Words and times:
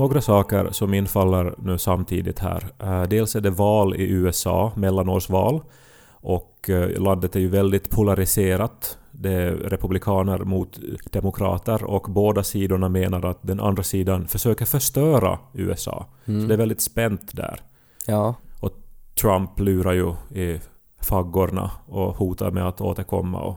några 0.00 0.20
saker 0.20 0.68
som 0.70 0.94
infaller 0.94 1.54
nu 1.58 1.78
samtidigt 1.78 2.38
här. 2.38 2.66
Eh, 2.78 3.02
dels 3.02 3.36
är 3.36 3.40
det 3.40 3.50
val 3.50 3.94
i 3.94 4.10
USA, 4.10 4.72
mellanårsval. 4.76 5.60
Och 6.10 6.70
eh, 6.70 7.00
landet 7.00 7.36
är 7.36 7.40
ju 7.40 7.48
väldigt 7.48 7.90
polariserat. 7.90 8.98
Det 9.10 9.32
är 9.32 9.50
republikaner 9.50 10.38
mot 10.38 10.78
demokrater 11.12 11.84
och 11.84 12.06
båda 12.08 12.42
sidorna 12.42 12.88
menar 12.88 13.24
att 13.24 13.38
den 13.42 13.60
andra 13.60 13.82
sidan 13.82 14.28
försöker 14.28 14.64
förstöra 14.64 15.38
USA. 15.54 16.06
Mm. 16.24 16.40
Så 16.40 16.46
det 16.46 16.54
är 16.54 16.58
väldigt 16.58 16.80
spänt 16.80 17.36
där. 17.36 17.60
Ja. 18.06 18.34
Och 18.60 18.72
Trump 19.20 19.60
lurar 19.60 19.92
ju 19.92 20.14
i 20.40 20.60
faggorna 21.02 21.70
och 21.86 22.16
hotar 22.16 22.50
med 22.50 22.68
att 22.68 22.80
återkomma 22.80 23.40
och, 23.40 23.56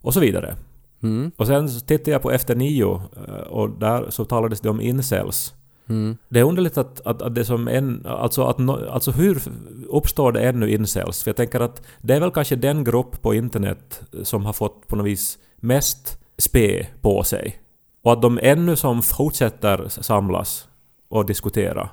och 0.00 0.14
så 0.14 0.20
vidare. 0.20 0.56
Mm. 1.02 1.30
Och 1.36 1.46
sen 1.46 1.68
tittade 1.68 2.10
jag 2.10 2.22
på 2.22 2.30
Efter 2.30 2.54
nio 2.54 3.02
eh, 3.28 3.34
och 3.34 3.70
där 3.70 4.10
så 4.10 4.24
talades 4.24 4.60
det 4.60 4.70
om 4.70 4.80
incels. 4.80 5.54
Mm. 5.88 6.16
Det 6.28 6.40
är 6.40 6.44
underligt 6.44 6.78
att, 6.78 7.00
att, 7.00 7.22
att 7.22 7.34
det 7.34 7.44
som 7.44 7.68
en... 7.68 8.06
Alltså, 8.06 8.44
att, 8.44 8.56
no- 8.56 8.88
alltså 8.90 9.10
hur 9.10 9.42
uppstår 9.88 10.32
det 10.32 10.40
ännu 10.40 10.70
incels? 10.70 11.22
För 11.22 11.28
jag 11.28 11.36
tänker 11.36 11.60
att 11.60 11.82
det 12.00 12.14
är 12.14 12.20
väl 12.20 12.30
kanske 12.30 12.56
den 12.56 12.84
grupp 12.84 13.22
på 13.22 13.34
internet 13.34 14.02
som 14.22 14.44
har 14.44 14.52
fått 14.52 14.88
på 14.88 14.96
något 14.96 15.06
vis 15.06 15.38
mest 15.56 16.18
spe 16.38 16.86
på 17.00 17.22
sig. 17.22 17.56
Och 18.02 18.12
att 18.12 18.22
de 18.22 18.38
ännu 18.42 18.76
som 18.76 19.02
fortsätter 19.02 19.88
samlas 19.88 20.68
och 21.08 21.26
diskutera 21.26 21.90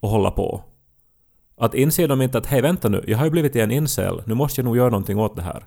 och 0.00 0.08
hålla 0.08 0.30
på. 0.30 0.62
Att 1.58 1.74
inser 1.74 2.08
de 2.08 2.22
inte 2.22 2.38
att 2.38 2.46
hej 2.46 2.62
vänta 2.62 2.88
nu, 2.88 3.04
jag 3.06 3.18
har 3.18 3.24
ju 3.24 3.30
blivit 3.30 3.56
en 3.56 3.70
incel, 3.70 4.22
nu 4.26 4.34
måste 4.34 4.60
jag 4.60 4.64
nog 4.64 4.76
göra 4.76 4.90
någonting 4.90 5.18
åt 5.18 5.36
det 5.36 5.42
här. 5.42 5.66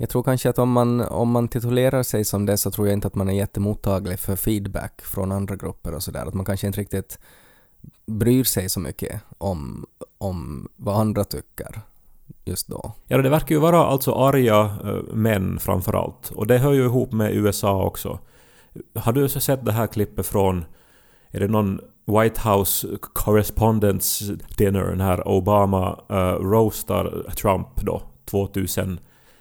Jag 0.00 0.08
tror 0.08 0.22
kanske 0.22 0.50
att 0.50 0.58
om 0.58 0.72
man, 0.72 1.00
om 1.00 1.30
man 1.30 1.48
titulerar 1.48 2.02
sig 2.02 2.24
som 2.24 2.46
det 2.46 2.56
så 2.56 2.70
tror 2.70 2.86
jag 2.86 2.94
inte 2.94 3.06
att 3.06 3.14
man 3.14 3.28
är 3.28 3.34
jättemottaglig 3.34 4.18
för 4.18 4.36
feedback 4.36 5.02
från 5.02 5.32
andra 5.32 5.56
grupper 5.56 5.94
och 5.94 6.02
sådär. 6.02 6.26
Att 6.26 6.34
man 6.34 6.44
kanske 6.44 6.66
inte 6.66 6.80
riktigt 6.80 7.18
bryr 8.06 8.44
sig 8.44 8.68
så 8.68 8.80
mycket 8.80 9.20
om, 9.38 9.86
om 10.18 10.68
vad 10.76 11.00
andra 11.00 11.24
tycker 11.24 11.80
just 12.44 12.68
då. 12.68 12.92
Ja, 13.06 13.18
det 13.18 13.28
verkar 13.28 13.54
ju 13.54 13.60
vara 13.60 13.78
alltså 13.78 14.12
arga 14.12 14.60
eh, 14.84 15.14
män 15.14 15.58
framför 15.58 15.92
allt. 15.92 16.30
Och 16.30 16.46
det 16.46 16.58
hör 16.58 16.72
ju 16.72 16.84
ihop 16.84 17.12
med 17.12 17.34
USA 17.34 17.84
också. 17.84 18.18
Har 18.94 19.12
du 19.12 19.28
så 19.28 19.40
sett 19.40 19.64
det 19.64 19.72
här 19.72 19.86
klippet 19.86 20.26
från... 20.26 20.64
Är 21.30 21.40
det 21.40 21.48
någon 21.48 21.80
White 22.04 22.48
House 22.48 22.98
Correspondence 23.00 24.36
Dinner 24.56 24.94
när 24.94 25.28
Obama 25.28 26.00
uh, 26.10 26.16
roastar 26.16 27.32
Trump 27.36 27.80
då 27.80 28.02
2000. 28.24 29.00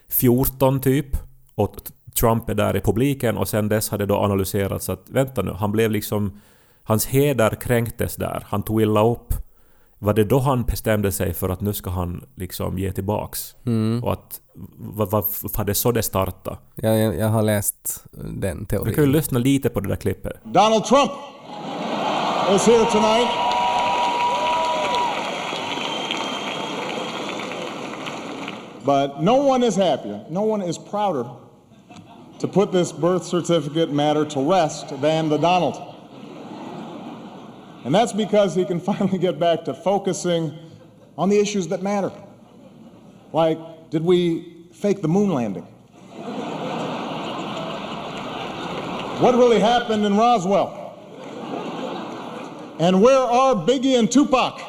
2014 0.09 0.79
typ? 0.81 1.07
Och 1.55 1.75
Trump 2.19 2.49
är 2.49 2.53
där 2.55 2.75
i 2.75 2.79
publiken 2.81 3.37
och 3.37 3.47
sen 3.47 3.69
dess 3.69 3.89
har 3.89 3.97
det 3.97 4.05
då 4.05 4.15
analyserats 4.15 4.89
att 4.89 5.09
vänta 5.09 5.41
nu, 5.41 5.51
han 5.51 5.71
blev 5.71 5.91
liksom... 5.91 6.41
Hans 6.83 7.05
heder 7.05 7.49
kränktes 7.61 8.15
där. 8.15 8.43
Han 8.47 8.63
tog 8.63 8.81
illa 8.81 9.05
upp. 9.05 9.33
Var 9.99 10.13
det 10.13 10.23
då 10.23 10.39
han 10.39 10.63
bestämde 10.63 11.11
sig 11.11 11.33
för 11.33 11.49
att 11.49 11.61
nu 11.61 11.73
ska 11.73 11.89
han 11.89 12.23
liksom 12.35 12.77
ge 12.79 12.91
tillbaks? 12.91 13.55
Mm. 13.65 14.03
Och 14.03 14.13
att... 14.13 14.41
Var 14.77 15.63
det 15.63 15.73
så 15.73 15.91
det 15.91 16.03
startade? 16.03 16.57
Jag, 16.75 16.97
jag, 16.99 17.15
jag 17.17 17.27
har 17.27 17.41
läst 17.41 18.03
den 18.11 18.59
Vi 18.59 18.65
kan 18.65 18.85
ju 18.85 18.93
teorin. 18.93 19.11
lyssna 19.11 19.39
lite 19.39 19.69
på 19.69 19.79
det 19.79 19.89
där 19.89 19.95
klippet. 19.95 20.33
Donald 20.43 20.85
Trump 20.85 21.11
is 22.55 22.67
here 22.67 22.85
tonight. 22.85 23.46
But 28.87 29.21
no 29.21 29.35
one 29.43 29.63
is 29.63 29.75
happier, 29.75 30.23
no 30.29 30.43
one 30.43 30.61
is 30.61 30.77
prouder 30.77 31.25
to 32.39 32.47
put 32.47 32.71
this 32.71 32.93
birth 32.93 33.25
certificate 33.25 33.91
matter 33.91 34.23
to 34.23 34.39
rest 34.39 35.01
than 35.01 35.27
the 35.27 35.35
Donald. 35.35 35.75
And 37.83 37.93
that's 37.93 38.13
because 38.13 38.55
he 38.55 38.63
can 38.63 38.79
finally 38.89 39.17
get 39.17 39.39
back 39.39 39.65
to 39.65 39.73
focusing 39.73 40.57
on 41.17 41.27
the 41.27 41.37
issues 41.37 41.67
that 41.67 41.83
matter. 41.83 42.13
Like, 43.33 43.59
did 43.89 44.05
we 44.05 44.69
fake 44.71 45.01
the 45.01 45.09
moon 45.09 45.33
landing? 45.33 45.63
What 49.19 49.35
really 49.35 49.59
happened 49.59 50.05
in 50.05 50.15
Roswell? 50.15 50.97
And 52.79 53.01
where 53.01 53.19
are 53.19 53.53
Biggie 53.53 53.99
and 53.99 54.09
Tupac? 54.09 54.61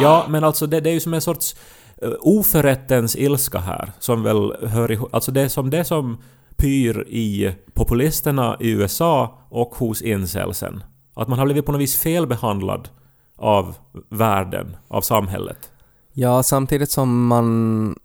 Ja, 0.00 0.26
men 0.28 0.44
alltså 0.44 0.66
det, 0.66 0.80
det 0.80 0.90
är 0.90 0.94
ju 0.94 1.00
som 1.00 1.14
en 1.14 1.20
sorts 1.20 1.56
Eh, 2.02 2.12
oförrättens 2.20 3.16
ilska 3.16 3.58
här, 3.58 3.92
som 3.98 4.22
väl 4.22 4.68
hör 4.68 4.92
ihop... 4.92 5.14
Alltså 5.14 5.32
det 5.32 5.48
som 5.48 5.70
det 5.70 5.84
som 5.84 6.18
pyr 6.56 7.04
i 7.08 7.54
populisterna 7.74 8.56
i 8.60 8.70
USA 8.70 9.38
och 9.48 9.74
hos 9.74 10.02
incelsen. 10.02 10.82
Att 11.14 11.28
man 11.28 11.38
har 11.38 11.46
blivit 11.46 11.66
på 11.66 11.72
något 11.72 11.80
vis 11.80 11.96
felbehandlad 11.96 12.88
av 13.36 13.74
världen, 14.08 14.76
av 14.88 15.00
samhället. 15.00 15.70
Ja, 16.12 16.42
samtidigt 16.42 16.90
som 16.90 17.26
man... 17.26 17.96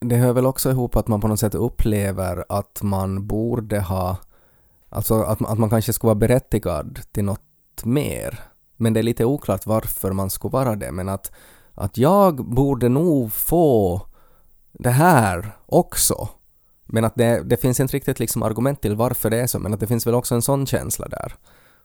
Det 0.00 0.16
hör 0.16 0.32
väl 0.32 0.46
också 0.46 0.70
ihop 0.70 0.96
att 0.96 1.08
man 1.08 1.20
på 1.20 1.28
något 1.28 1.40
sätt 1.40 1.54
upplever 1.54 2.44
att 2.48 2.82
man 2.82 3.26
borde 3.26 3.80
ha... 3.80 4.16
Alltså 4.88 5.22
att, 5.22 5.42
att 5.42 5.58
man 5.58 5.70
kanske 5.70 5.92
skulle 5.92 6.08
vara 6.08 6.14
berättigad 6.14 7.00
till 7.12 7.24
något 7.24 7.84
mer. 7.84 8.40
Men 8.76 8.92
det 8.92 9.00
är 9.00 9.02
lite 9.02 9.24
oklart 9.24 9.66
varför 9.66 10.12
man 10.12 10.30
skulle 10.30 10.52
vara 10.52 10.76
det. 10.76 10.92
Men 10.92 11.08
att, 11.08 11.32
att 11.80 11.98
jag 11.98 12.44
borde 12.44 12.88
nog 12.88 13.32
få 13.32 14.02
det 14.72 14.90
här 14.90 15.56
också. 15.66 16.28
Men 16.86 17.04
att 17.04 17.14
det, 17.14 17.42
det 17.42 17.56
finns 17.56 17.80
inte 17.80 17.96
riktigt 17.96 18.18
liksom 18.18 18.42
argument 18.42 18.82
till 18.82 18.96
varför 18.96 19.30
det 19.30 19.40
är 19.40 19.46
så. 19.46 19.58
Men 19.58 19.74
att 19.74 19.80
det 19.80 19.86
finns 19.86 20.06
väl 20.06 20.14
också 20.14 20.34
en 20.34 20.42
sån 20.42 20.66
känsla 20.66 21.08
där. 21.08 21.34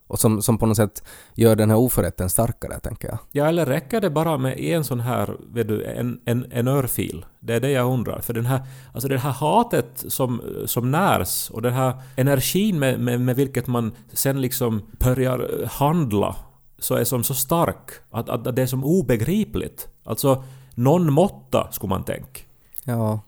Och 0.07 0.19
som, 0.19 0.41
som 0.41 0.57
på 0.57 0.65
något 0.65 0.77
sätt 0.77 1.03
gör 1.35 1.55
den 1.55 1.69
här 1.69 1.77
oförrätten 1.77 2.29
starkare, 2.29 2.79
tänker 2.79 3.07
jag. 3.07 3.17
Ja, 3.31 3.47
eller 3.47 3.65
räcker 3.65 4.01
det 4.01 4.09
bara 4.09 4.37
med 4.37 4.59
en 4.59 4.83
sån 4.83 4.99
här, 4.99 5.37
vet 5.53 5.67
du, 5.67 5.83
en, 5.83 6.19
en, 6.25 6.45
en 6.51 6.67
örfil? 6.67 7.25
Det 7.39 7.53
är 7.53 7.59
det 7.59 7.71
jag 7.71 7.93
undrar. 7.93 8.19
För 8.19 8.33
den 8.33 8.45
här, 8.45 8.61
alltså 8.93 9.07
det 9.07 9.17
här 9.17 9.31
hatet 9.31 10.05
som, 10.07 10.41
som 10.65 10.91
närs 10.91 11.49
och 11.49 11.61
den 11.61 11.73
här 11.73 11.93
energin 12.15 12.79
med, 12.79 12.99
med, 12.99 13.21
med 13.21 13.35
vilket 13.35 13.67
man 13.67 13.91
sen 14.13 14.41
liksom 14.41 14.81
börjar 14.99 15.67
handla 15.71 16.35
så 16.79 16.95
är 16.95 17.03
som 17.03 17.23
så 17.23 17.33
stark 17.33 17.91
att, 18.11 18.29
att 18.29 18.55
det 18.55 18.61
är 18.61 18.67
som 18.67 18.83
obegripligt. 18.83 19.87
Alltså, 20.03 20.43
någon 20.75 21.13
måtta 21.13 21.71
skulle 21.71 21.89
man 21.89 22.03
tänka. 22.03 22.41
Ja. 22.83 23.19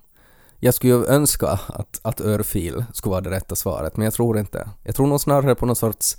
Jag 0.59 0.73
skulle 0.73 0.93
ju 0.93 1.05
önska 1.05 1.59
att, 1.67 1.99
att 2.01 2.21
örfil 2.21 2.85
skulle 2.93 3.11
vara 3.11 3.21
det 3.21 3.29
rätta 3.29 3.55
svaret, 3.55 3.97
men 3.97 4.05
jag 4.05 4.13
tror 4.13 4.37
inte. 4.39 4.69
Jag 4.83 4.95
tror 4.95 5.07
nog 5.07 5.21
snarare 5.21 5.55
på 5.55 5.65
någon 5.65 5.75
sorts 5.75 6.17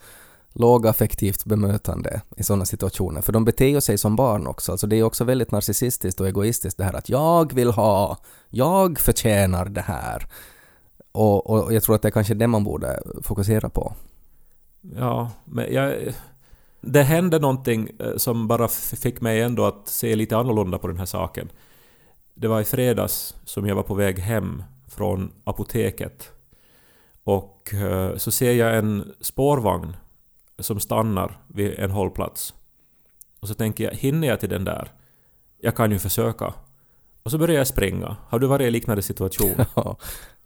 lågaffektivt 0.52 1.44
bemötande 1.44 2.20
i 2.36 2.42
sådana 2.42 2.64
situationer, 2.64 3.20
för 3.20 3.32
de 3.32 3.44
beter 3.44 3.80
sig 3.80 3.98
som 3.98 4.16
barn 4.16 4.46
också. 4.46 4.72
Alltså 4.72 4.86
det 4.86 4.96
är 4.96 5.02
också 5.02 5.24
väldigt 5.24 5.50
narcissistiskt 5.50 6.20
och 6.20 6.28
egoistiskt 6.28 6.78
det 6.78 6.84
här 6.84 6.94
att 6.94 7.08
jag 7.08 7.52
vill 7.52 7.70
ha, 7.70 8.18
jag 8.48 8.98
förtjänar 8.98 9.64
det 9.64 9.80
här. 9.80 10.26
Och, 11.12 11.50
och 11.50 11.74
jag 11.74 11.82
tror 11.82 11.94
att 11.94 12.02
det 12.02 12.08
är 12.08 12.12
kanske 12.12 12.34
det 12.34 12.46
man 12.46 12.64
borde 12.64 13.02
fokusera 13.22 13.68
på. 13.68 13.94
Ja, 14.80 15.30
men 15.44 15.74
jag... 15.74 15.94
Det 16.80 17.02
hände 17.02 17.38
någonting 17.38 17.90
eh, 17.98 18.16
som 18.16 18.48
bara 18.48 18.68
fick 18.68 19.20
mig 19.20 19.42
ändå 19.42 19.64
att 19.66 19.88
se 19.88 20.16
lite 20.16 20.36
annorlunda 20.36 20.78
på 20.78 20.86
den 20.86 20.98
här 20.98 21.06
saken. 21.06 21.48
Det 22.34 22.48
var 22.48 22.60
i 22.60 22.64
fredags 22.64 23.34
som 23.44 23.66
jag 23.66 23.74
var 23.74 23.82
på 23.82 23.94
väg 23.94 24.18
hem 24.18 24.62
från 24.88 25.32
apoteket. 25.44 26.30
Och 27.24 27.74
eh, 27.74 28.16
så 28.16 28.30
ser 28.30 28.52
jag 28.52 28.78
en 28.78 29.14
spårvagn 29.20 29.96
som 30.58 30.80
stannar 30.80 31.40
vid 31.46 31.78
en 31.78 31.90
hållplats. 31.90 32.54
Och 33.40 33.48
så 33.48 33.54
tänker 33.54 33.84
jag, 33.84 33.92
hinner 33.92 34.28
jag 34.28 34.40
till 34.40 34.48
den 34.48 34.64
där? 34.64 34.92
Jag 35.60 35.76
kan 35.76 35.92
ju 35.92 35.98
försöka. 35.98 36.54
Och 37.22 37.30
så 37.30 37.38
börjar 37.38 37.56
jag 37.56 37.66
springa. 37.66 38.16
Har 38.28 38.38
du 38.38 38.46
varit 38.46 38.66
i 38.66 38.70
liknande 38.70 39.02
situation? 39.02 39.64
Ja, 39.74 39.96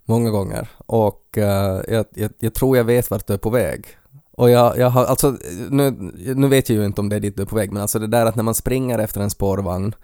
många 0.05 0.31
gånger. 0.31 0.69
Och 0.87 1.39
eh, 1.39 1.83
jag, 1.89 2.07
jag, 2.15 2.31
jag 2.39 2.55
tror 2.55 2.77
jag 2.77 2.85
vet 2.85 3.11
vart 3.11 3.27
du 3.27 3.33
är 3.33 3.39
på 3.39 3.51
väg. 3.51 3.87
Och 4.43 4.51
jag, 4.51 4.79
jag 4.79 4.91
har, 4.91 5.05
alltså, 5.05 5.37
nu, 5.71 5.91
nu 6.37 6.49
vet 6.49 6.69
jag 6.69 6.79
ju 6.79 6.85
inte 6.85 7.01
om 7.01 7.09
det 7.09 7.17
är 7.17 7.21
dit 7.21 7.37
du 7.37 7.43
är 7.43 7.47
på 7.47 7.57
väg, 7.57 7.73
men 7.73 7.83
alltså 7.83 7.99
det 7.99 8.07
där 8.07 8.27
att 8.27 8.37
när 8.37 8.43
man 8.43 8.55
springer 8.55 8.99
efter 8.99 9.21
en 9.21 9.31
spårvagn 9.31 9.95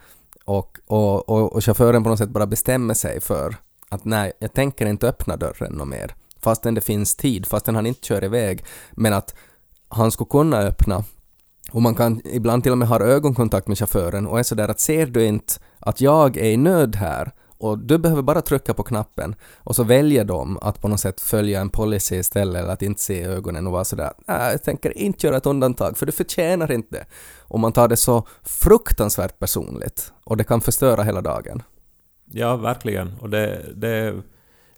och, 0.45 0.79
och, 0.87 1.29
och, 1.29 1.53
och 1.53 1.65
chauffören 1.65 2.03
på 2.03 2.09
något 2.09 2.19
sätt 2.19 2.31
bara 2.31 2.47
bestämmer 2.47 2.95
sig 2.95 3.21
för 3.21 3.57
att 3.89 4.05
nej, 4.05 4.33
jag 4.39 4.53
tänker 4.53 4.87
inte 4.87 5.09
öppna 5.09 5.37
dörren 5.37 5.73
något 5.73 5.89
mer. 5.89 6.15
Fastän 6.41 6.75
det 6.75 6.81
finns 6.81 7.17
tid, 7.17 7.47
fastän 7.47 7.75
han 7.75 7.87
inte 7.87 8.07
kör 8.07 8.25
iväg, 8.25 8.65
men 8.93 9.13
att 9.13 9.35
han 9.89 10.11
skulle 10.11 10.29
kunna 10.31 10.59
öppna 10.59 11.05
och 11.71 11.83
man 11.83 11.95
kan 11.95 12.21
ibland 12.25 12.63
till 12.63 12.73
och 12.73 12.79
med 12.79 12.89
ha 12.89 13.01
ögonkontakt 13.01 13.69
med 13.69 13.79
chauffören 13.79 14.27
och 14.27 14.39
är 14.39 14.43
sådär 14.43 14.69
att 14.69 14.81
ser 14.81 15.07
du 15.07 15.25
inte 15.25 15.55
att 15.79 16.01
jag 16.01 16.37
är 16.37 16.51
i 16.51 16.57
nöd 16.57 16.97
här 16.97 17.33
och 17.59 17.79
du 17.79 17.99
behöver 17.99 18.23
bara 18.23 18.43
trycka 18.43 18.75
på 18.75 18.83
knappen 18.83 19.35
och 19.57 19.77
så 19.77 19.85
väljer 19.85 20.25
de 20.25 20.59
att 20.59 20.81
på 20.81 20.89
något 20.89 21.01
sätt 21.01 21.21
följa 21.21 21.61
en 21.61 21.71
policy 21.71 22.17
istället 22.17 22.63
eller 22.63 22.73
att 22.73 22.83
inte 22.83 23.01
se 23.01 23.21
i 23.21 23.25
ögonen 23.25 23.67
och 23.67 23.73
vara 23.73 23.85
sådär 23.85 24.13
nej, 24.27 24.51
jag 24.51 24.63
tänker 24.63 24.99
inte 24.99 25.27
göra 25.27 25.37
ett 25.37 25.47
undantag 25.47 25.99
för 25.99 26.07
du 26.07 26.13
förtjänar 26.13 26.73
inte. 26.73 27.07
Och 27.39 27.61
man 27.61 27.73
tar 27.73 27.89
det 27.89 27.97
så 27.97 28.27
fruktansvärt 28.43 29.39
personligt 29.39 30.13
och 30.25 30.37
det 30.37 30.45
kan 30.45 30.61
förstöra 30.61 31.03
hela 31.03 31.21
dagen. 31.21 31.63
Ja, 32.33 32.57
verkligen. 32.57 33.15
Och 33.21 33.31
det, 33.31 33.73
det 33.75 33.89
är 33.89 34.23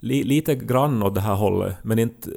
li, 0.00 0.22
lite 0.24 0.54
grann 0.54 1.02
åt 1.02 1.14
det 1.14 1.20
här 1.20 1.34
hållet, 1.34 1.76
men 1.82 1.98
inte 1.98 2.30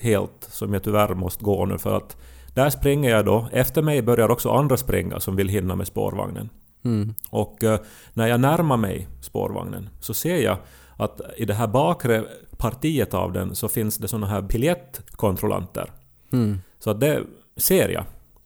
helt 0.00 0.48
som 0.50 0.72
jag 0.72 0.82
tyvärr 0.82 1.14
måste 1.14 1.44
gå 1.44 1.66
nu 1.66 1.78
för 1.78 1.96
att 1.96 2.16
Där 2.54 2.70
springer 2.70 3.10
jag 3.10 3.24
då. 3.24 3.48
Efter 3.52 3.82
mig 3.82 4.02
börjar 4.02 4.28
också 4.28 4.50
andra 4.50 4.76
springa 4.76 5.20
som 5.20 5.36
vill 5.36 5.48
hinna 5.48 5.76
med 5.76 5.86
spårvagnen. 5.86 6.50
Mm. 6.84 7.14
Och 7.30 7.64
eh, 7.64 7.80
när 8.14 8.26
jag 8.26 8.40
närmar 8.40 8.76
mig 8.76 9.08
spårvagnen 9.20 9.88
så 10.00 10.14
ser 10.14 10.36
jag 10.36 10.58
att 10.96 11.20
i 11.36 11.44
det 11.44 11.54
här 11.54 11.66
bakre 11.66 12.24
partiet 12.56 13.14
av 13.14 13.32
den 13.32 13.54
så 13.54 13.68
finns 13.68 13.96
det 13.96 14.08
såna 14.08 14.26
här 14.26 14.42
biljettkontrollanter. 14.42 15.92
Mm. 16.32 16.58
Så 16.78 16.92
det 16.92 17.22
ser 17.56 17.88
jag. 17.88 18.04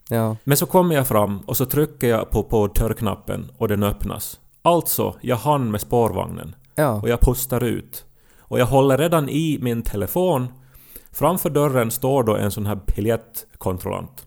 Ja. 0.09 0.37
Men 0.45 0.57
så 0.57 0.67
kommer 0.67 0.95
jag 0.95 1.09
fram 1.09 1.41
och 1.41 1.57
så 1.57 1.67
trycker 1.67 2.09
jag 2.09 2.31
på, 2.31 2.43
på 2.43 2.67
dörrknappen 2.67 3.51
och 3.59 3.69
den 3.69 3.83
öppnas. 3.83 4.41
Alltså, 4.63 5.15
jag 5.21 5.37
hann 5.37 5.71
med 5.71 5.81
spårvagnen. 5.81 6.55
Ja. 6.75 7.01
Och 7.03 7.09
jag 7.09 7.21
pustar 7.21 7.65
ut. 7.65 8.05
Och 8.39 8.61
jag 8.61 8.67
håller 8.67 8.99
redan 8.99 9.29
i 9.29 9.59
min 9.61 9.83
telefon. 9.83 10.49
Framför 11.13 11.51
dörren 11.51 11.91
står 11.91 12.23
då 12.23 12.37
en 12.37 12.51
sån 12.51 12.67
här 12.67 12.79
biljettkontrollant. 12.97 14.27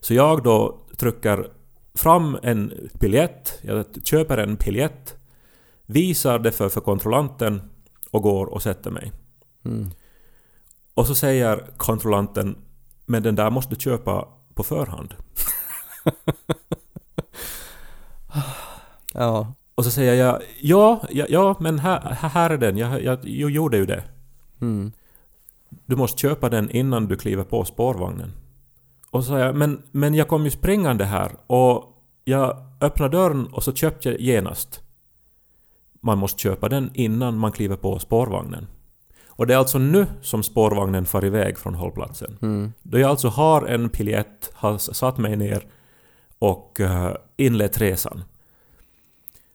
Så 0.00 0.14
jag 0.14 0.42
då 0.42 0.78
trycker 0.96 1.50
fram 1.96 2.38
en 2.42 2.90
biljett, 3.00 3.58
jag 3.62 3.84
köper 4.04 4.38
en 4.38 4.56
biljett, 4.56 5.14
visar 5.86 6.38
det 6.38 6.52
för, 6.52 6.68
för 6.68 6.80
kontrollanten 6.80 7.62
och 8.10 8.22
går 8.22 8.46
och 8.46 8.62
sätter 8.62 8.90
mig. 8.90 9.12
Mm. 9.64 9.90
Och 10.94 11.06
så 11.06 11.14
säger 11.14 11.64
kontrollanten 11.76 12.56
men 13.06 13.22
den 13.22 13.34
där 13.34 13.50
måste 13.50 13.74
du 13.74 13.80
köpa 13.80 14.28
på 14.54 14.62
förhand. 14.62 15.14
Ja. 19.18 19.54
Och 19.74 19.84
så 19.84 19.90
säger 19.90 20.14
jag 20.14 20.42
ja, 20.60 21.02
ja, 21.10 21.26
ja 21.28 21.56
men 21.60 21.78
här, 21.78 22.00
här 22.00 22.50
är 22.50 22.58
den, 22.58 22.76
jag, 22.76 23.02
jag, 23.02 23.28
jag 23.28 23.50
gjorde 23.50 23.76
ju 23.76 23.86
det. 23.86 24.04
Mm. 24.60 24.92
Du 25.86 25.96
måste 25.96 26.20
köpa 26.20 26.48
den 26.48 26.70
innan 26.70 27.06
du 27.06 27.16
kliver 27.16 27.44
på 27.44 27.64
spårvagnen. 27.64 28.32
Och 29.10 29.24
så 29.24 29.28
sa 29.28 29.38
jag, 29.38 29.56
men, 29.56 29.82
men 29.92 30.14
jag 30.14 30.28
kom 30.28 30.44
ju 30.44 30.50
springande 30.50 31.04
här 31.04 31.32
och 31.46 31.92
jag 32.24 32.56
öppnade 32.80 33.16
dörren 33.16 33.46
och 33.46 33.62
så 33.62 33.72
köpte 33.72 34.08
jag 34.08 34.20
genast. 34.20 34.80
Man 36.00 36.18
måste 36.18 36.42
köpa 36.42 36.68
den 36.68 36.90
innan 36.94 37.38
man 37.38 37.52
kliver 37.52 37.76
på 37.76 37.98
spårvagnen. 37.98 38.66
Och 39.28 39.46
det 39.46 39.54
är 39.54 39.58
alltså 39.58 39.78
nu 39.78 40.06
som 40.22 40.42
spårvagnen 40.42 41.06
far 41.06 41.24
iväg 41.24 41.58
från 41.58 41.74
hållplatsen. 41.74 42.38
Mm. 42.42 42.72
Då 42.82 42.98
jag 42.98 43.10
alltså 43.10 43.28
har 43.28 43.66
en 43.66 43.88
biljett, 43.88 44.50
har 44.54 44.78
satt 44.78 45.18
mig 45.18 45.36
ner 45.36 45.66
och 46.38 46.80
uh, 46.80 47.10
inlett 47.36 47.80
resan. 47.80 48.24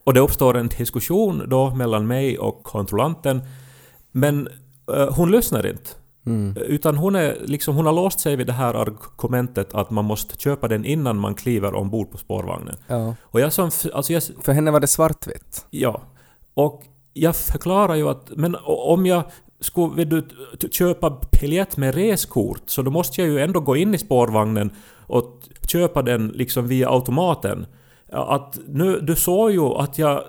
Och 0.03 0.13
det 0.13 0.19
uppstår 0.19 0.57
en 0.57 0.68
diskussion 0.68 1.50
då 1.50 1.75
mellan 1.75 2.07
mig 2.07 2.39
och 2.39 2.63
kontrollanten. 2.63 3.42
Men 4.12 4.48
eh, 4.94 5.13
hon 5.15 5.31
lyssnar 5.31 5.68
inte. 5.68 5.89
Mm. 6.25 6.57
Utan 6.57 6.97
hon, 6.97 7.15
är, 7.15 7.38
liksom, 7.45 7.75
hon 7.75 7.85
har 7.85 7.94
låst 7.94 8.19
sig 8.19 8.35
vid 8.35 8.47
det 8.47 8.53
här 8.53 8.73
argumentet 8.73 9.73
att 9.73 9.89
man 9.89 10.06
måste 10.06 10.38
köpa 10.38 10.68
den 10.68 10.85
innan 10.85 11.18
man 11.18 11.35
kliver 11.35 11.75
ombord 11.75 12.12
på 12.12 12.18
spårvagnen. 12.18 12.75
Ja. 12.88 13.15
Och 13.21 13.39
jag 13.39 13.53
som... 13.53 13.71
Alltså 13.94 14.13
jag, 14.13 14.23
För 14.41 14.51
henne 14.53 14.71
var 14.71 14.79
det 14.79 14.88
svartvitt. 14.88 15.65
ja. 15.69 16.01
Och 16.53 16.83
jag 17.13 17.35
förklarar 17.35 17.95
ju 17.95 18.09
att 18.09 18.31
men 18.35 18.56
om 18.65 19.06
jag 19.06 19.23
skulle 19.59 19.95
vill 19.95 20.09
du 20.09 20.27
köpa 20.71 21.21
biljett 21.41 21.77
med 21.77 21.95
reskort 21.95 22.62
så 22.65 22.81
då 22.81 22.91
måste 22.91 23.21
jag 23.21 23.29
ju 23.29 23.39
ändå 23.39 23.59
gå 23.59 23.75
in 23.75 23.94
i 23.94 23.97
spårvagnen 23.97 24.71
och 25.07 25.41
köpa 25.67 26.01
den 26.01 26.27
liksom 26.27 26.67
via 26.67 26.89
automaten. 26.89 27.65
Att 28.12 28.59
nu, 28.67 29.00
du 29.00 29.15
såg 29.15 29.51
ju 29.51 29.65
att 29.65 29.97
jag 29.97 30.24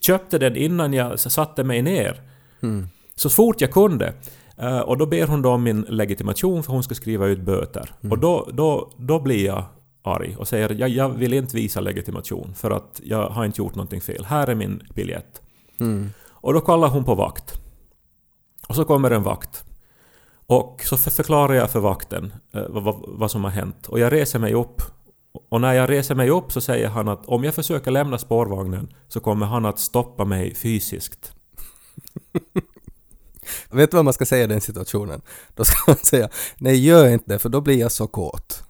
köpte 0.00 0.38
den 0.38 0.56
innan 0.56 0.92
jag 0.92 1.20
satte 1.20 1.64
mig 1.64 1.82
ner. 1.82 2.20
Mm. 2.62 2.86
Så 3.16 3.30
fort 3.30 3.60
jag 3.60 3.70
kunde. 3.70 4.12
Eh, 4.58 4.78
och 4.78 4.98
då 4.98 5.06
ber 5.06 5.26
hon 5.26 5.42
då 5.42 5.50
om 5.50 5.62
min 5.62 5.80
legitimation 5.80 6.62
för 6.62 6.72
hon 6.72 6.82
ska 6.82 6.94
skriva 6.94 7.26
ut 7.26 7.40
böter. 7.40 7.90
Och 8.10 8.18
då, 8.18 8.48
då, 8.52 8.92
då 8.96 9.20
blir 9.20 9.46
jag 9.46 9.64
arg 10.02 10.36
och 10.38 10.48
säger 10.48 10.74
jag, 10.74 10.88
jag 10.88 11.08
vill 11.08 11.32
inte 11.34 11.56
visa 11.56 11.80
legitimation 11.80 12.54
för 12.54 12.70
att 12.70 13.00
jag 13.04 13.28
har 13.28 13.44
inte 13.44 13.60
gjort 13.60 13.74
någonting 13.74 14.00
fel. 14.00 14.24
Här 14.24 14.46
är 14.46 14.54
min 14.54 14.82
biljett. 14.94 15.42
Mm. 15.80 16.10
Och 16.28 16.52
då 16.52 16.60
kallar 16.60 16.88
hon 16.88 17.04
på 17.04 17.14
vakt. 17.14 17.60
Och 18.68 18.74
så 18.74 18.84
kommer 18.84 19.10
en 19.10 19.22
vakt. 19.22 19.64
Och 20.46 20.82
så 20.84 20.96
för- 20.96 21.10
förklarar 21.10 21.54
jag 21.54 21.70
för 21.70 21.80
vakten 21.80 22.32
eh, 22.54 22.62
vad, 22.68 23.04
vad 23.08 23.30
som 23.30 23.44
har 23.44 23.50
hänt. 23.50 23.86
Och 23.86 23.98
jag 23.98 24.12
reser 24.12 24.38
mig 24.38 24.54
upp. 24.54 24.82
Och 25.48 25.60
när 25.60 25.72
jag 25.72 25.90
reser 25.90 26.14
mig 26.14 26.30
upp 26.30 26.52
så 26.52 26.60
säger 26.60 26.88
han 26.88 27.08
att 27.08 27.26
om 27.26 27.44
jag 27.44 27.54
försöker 27.54 27.90
lämna 27.90 28.18
spårvagnen 28.18 28.88
så 29.08 29.20
kommer 29.20 29.46
han 29.46 29.64
att 29.64 29.78
stoppa 29.78 30.24
mig 30.24 30.54
fysiskt. 30.54 31.35
Vet 33.70 33.90
du 33.90 33.96
vad 33.96 34.04
man 34.04 34.14
ska 34.14 34.26
säga 34.26 34.44
i 34.44 34.46
den 34.46 34.60
situationen? 34.60 35.20
Då 35.54 35.64
ska 35.64 35.76
man 35.86 35.96
säga 35.96 36.28
nej 36.58 36.84
gör 36.86 37.08
inte 37.08 37.24
det 37.32 37.38
för 37.38 37.48
då 37.48 37.60
blir 37.60 37.78
jag 37.80 37.92
så 37.92 38.06
kåt. 38.06 38.62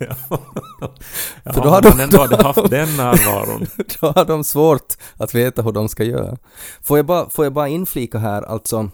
Ja, 0.00 0.14
För 1.52 1.62
då 1.62 1.68
har 1.68 1.82
de- 1.82 2.00
ändå 2.00 2.18
hade 2.20 2.42
haft 2.42 2.70
den 2.70 2.96
närvaron. 2.96 3.66
Då 4.00 4.06
har 4.06 4.24
de 4.24 4.44
svårt 4.44 4.94
att 5.16 5.34
veta 5.34 5.62
hur 5.62 5.72
de 5.72 5.88
ska 5.88 6.04
göra. 6.04 6.36
Får 6.82 6.98
jag 6.98 7.06
bara, 7.06 7.30
får 7.30 7.44
jag 7.44 7.52
bara 7.52 7.68
inflika 7.68 8.18
här 8.18 8.42
alltså 8.42 8.90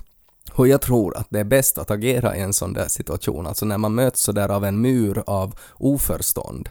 hur 0.56 0.66
jag 0.66 0.80
tror 0.82 1.16
att 1.16 1.26
det 1.30 1.40
är 1.40 1.44
bäst 1.44 1.78
att 1.78 1.90
agera 1.90 2.36
i 2.36 2.40
en 2.40 2.52
sån 2.52 2.72
där 2.72 2.88
situation, 2.88 3.46
alltså 3.46 3.66
när 3.66 3.78
man 3.78 3.94
möts 3.94 4.22
sådär 4.22 4.48
av 4.48 4.64
en 4.64 4.80
mur 4.80 5.22
av 5.26 5.54
oförstånd. 5.75 6.68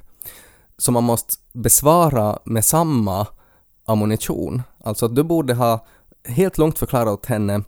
Så 0.77 0.91
man 0.91 1.03
måste 1.03 1.33
besvara 1.53 2.39
med 2.45 2.65
samma 2.65 3.27
ammunition. 3.85 4.61
Alltså 4.83 5.05
att 5.05 5.15
du 5.15 5.23
borde 5.23 5.53
ha 5.53 5.85
helt 6.27 6.57
långt 6.57 6.79
förklarat 6.79 7.13
åt 7.13 7.25
henne 7.25 7.63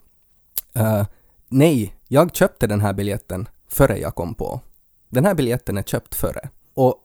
eh, 0.73 1.05
nej, 1.49 1.95
jag 2.07 2.35
köpte 2.35 2.67
den 2.67 2.81
här 2.81 2.93
biljetten 2.93 3.47
före 3.69 3.97
jag 3.97 4.15
kom 4.15 4.35
på. 4.35 4.61
Den 5.09 5.25
här 5.25 5.33
biljetten 5.33 5.77
är 5.77 5.83
köpt 5.83 6.15
före. 6.15 6.49
Och 6.73 6.95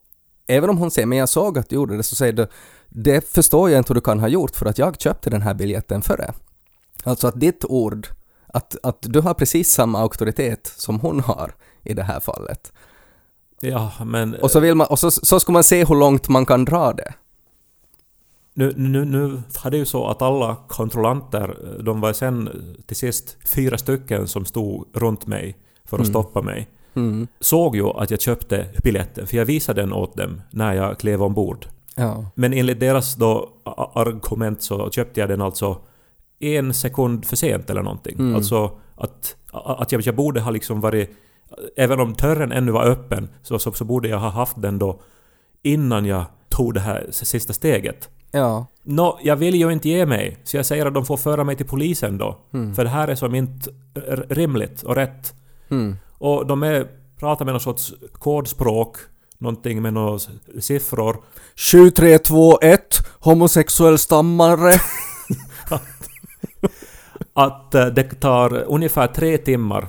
även 0.47 0.71
om 0.71 0.79
hon 0.79 0.91
säger 0.91 1.07
men 1.07 1.19
jag 1.19 1.29
såg 1.29 1.59
att 1.59 1.69
du 1.69 1.77
gjorde 1.77 1.97
det 1.97 2.03
så 2.03 2.15
säger 2.15 2.33
du 2.33 2.47
det 2.89 3.29
förstår 3.29 3.71
jag 3.71 3.79
inte 3.79 3.89
hur 3.91 3.95
du 3.95 4.01
kan 4.01 4.21
ha 4.21 4.29
gjort 4.29 4.57
för 4.57 4.67
att 4.67 4.79
jag 4.79 5.01
köpte 5.01 5.31
den 5.31 5.43
här 5.43 5.55
biljetten 5.55 6.03
före. 6.03 6.33
Alltså 7.05 7.27
att 7.27 7.41
ditt 7.41 7.65
ord, 7.65 8.09
att, 8.47 8.77
att 8.83 8.99
du 9.01 9.21
har 9.21 9.35
precis 9.35 9.71
samma 9.71 10.01
auktoritet 10.01 10.73
som 10.77 11.01
hon 11.01 11.21
har 11.21 11.55
i 11.83 11.95
det 11.95 12.03
här 12.03 12.21
fallet. 12.21 12.73
Ja, 13.61 13.93
men... 14.05 14.35
Och 14.35 14.51
så, 14.51 14.61
vill 14.61 14.75
man, 14.75 14.87
och 14.87 14.99
så, 14.99 15.11
så 15.11 15.41
ska 15.41 15.53
man 15.53 15.65
se 15.65 15.85
hur 15.85 15.95
långt 15.95 16.29
man 16.29 16.47
kan 16.47 16.65
dra 16.65 16.93
det. 16.93 17.15
Nu, 18.59 18.73
nu, 18.77 19.05
nu 19.05 19.43
var 19.65 19.71
det 19.71 19.77
ju 19.77 19.85
så 19.85 20.07
att 20.07 20.23
alla 20.23 20.57
kontrollanter, 20.69 21.57
de 21.83 22.01
var 22.01 22.13
sen 22.13 22.49
till 22.87 22.97
sist 22.97 23.37
fyra 23.55 23.79
stycken 23.79 24.29
som 24.29 24.45
stod 24.45 24.87
runt 24.93 25.27
mig 25.27 25.57
för 25.85 25.97
att 25.97 26.01
Mm. 26.01 26.13
stoppa 26.13 26.43
mig. 26.43 26.69
Mm. 26.95 27.29
Såg 27.41 27.77
ju 27.77 27.87
att 27.87 28.11
jag 28.11 28.21
köpte 28.21 28.67
biljetten, 28.85 29.27
för 29.27 29.37
jag 29.37 29.45
visade 29.45 29.81
den 29.81 29.93
åt 29.93 30.17
dem 30.17 30.41
när 30.51 30.75
jag 30.75 30.99
klev 30.99 31.23
ombord. 31.23 31.67
Ja. 31.95 32.25
Men 32.35 32.53
enligt 32.53 32.81
deras 32.81 33.15
då 33.15 33.49
argument 33.95 34.63
så 34.63 34.91
köpte 34.91 35.21
jag 35.21 35.29
den 35.29 35.41
alltså 35.41 35.79
en 36.39 36.75
sekund 36.75 37.25
för 37.25 37.37
sent 37.37 37.71
eller 37.71 37.83
någonting. 37.83 38.19
Mm. 38.19 38.35
Alltså 38.35 38.71
att, 38.97 39.37
att 39.53 39.93
jag, 39.93 40.01
jag 40.01 40.17
borde 40.17 40.41
ha 40.41 40.51
liksom 40.51 40.81
varit... 40.81 41.11
Även 41.77 42.01
om 42.01 42.13
dörren 42.13 42.53
ännu 42.53 42.73
var 42.73 42.85
öppen 42.87 43.29
så, 43.43 43.59
så, 43.59 43.73
så 43.73 43.85
borde 43.85 44.09
jag 44.09 44.19
ha 44.19 44.29
haft 44.29 44.63
den 44.63 44.79
då 44.79 45.01
innan 45.63 46.05
jag 46.05 46.25
tog 46.49 46.75
det 46.75 46.81
här 46.81 47.07
sista 47.11 47.53
steget. 47.53 48.09
Ja. 48.31 48.67
Nå, 48.83 49.19
jag 49.23 49.37
vill 49.37 49.55
ju 49.55 49.73
inte 49.73 49.89
ge 49.89 50.07
mig, 50.07 50.39
så 50.45 50.57
jag 50.57 50.67
säger 50.67 50.87
att 50.87 50.95
de 50.95 51.07
får 51.07 51.17
föra 51.17 51.45
mig 51.45 51.57
till 51.57 51.67
polisen 51.67 52.19
då. 52.19 52.39
Mm. 52.55 52.75
För 52.75 52.85
det 52.85 52.91
här 52.91 53.09
är 53.09 53.15
som 53.15 53.35
inte 53.35 53.71
rimligt 54.29 54.83
och 54.83 54.95
rätt. 54.95 55.35
Mm. 55.71 55.97
Och 56.19 56.47
de 56.47 56.63
är, 56.63 56.87
pratar 57.19 57.45
med 57.45 57.55
någon 57.55 57.61
sorts 57.61 57.95
kodspråk, 58.13 58.97
någonting 59.39 59.83
med 59.83 59.93
några 59.93 60.19
siffror. 60.61 61.17
7321 61.57 62.81
homosexuell 63.21 63.99
stammare. 63.99 64.73
Att 67.33 67.75
eh, 67.75 67.87
det 67.87 68.21
tar 68.21 68.63
ungefär 68.63 69.07
tre 69.07 69.39
timmar 69.39 69.89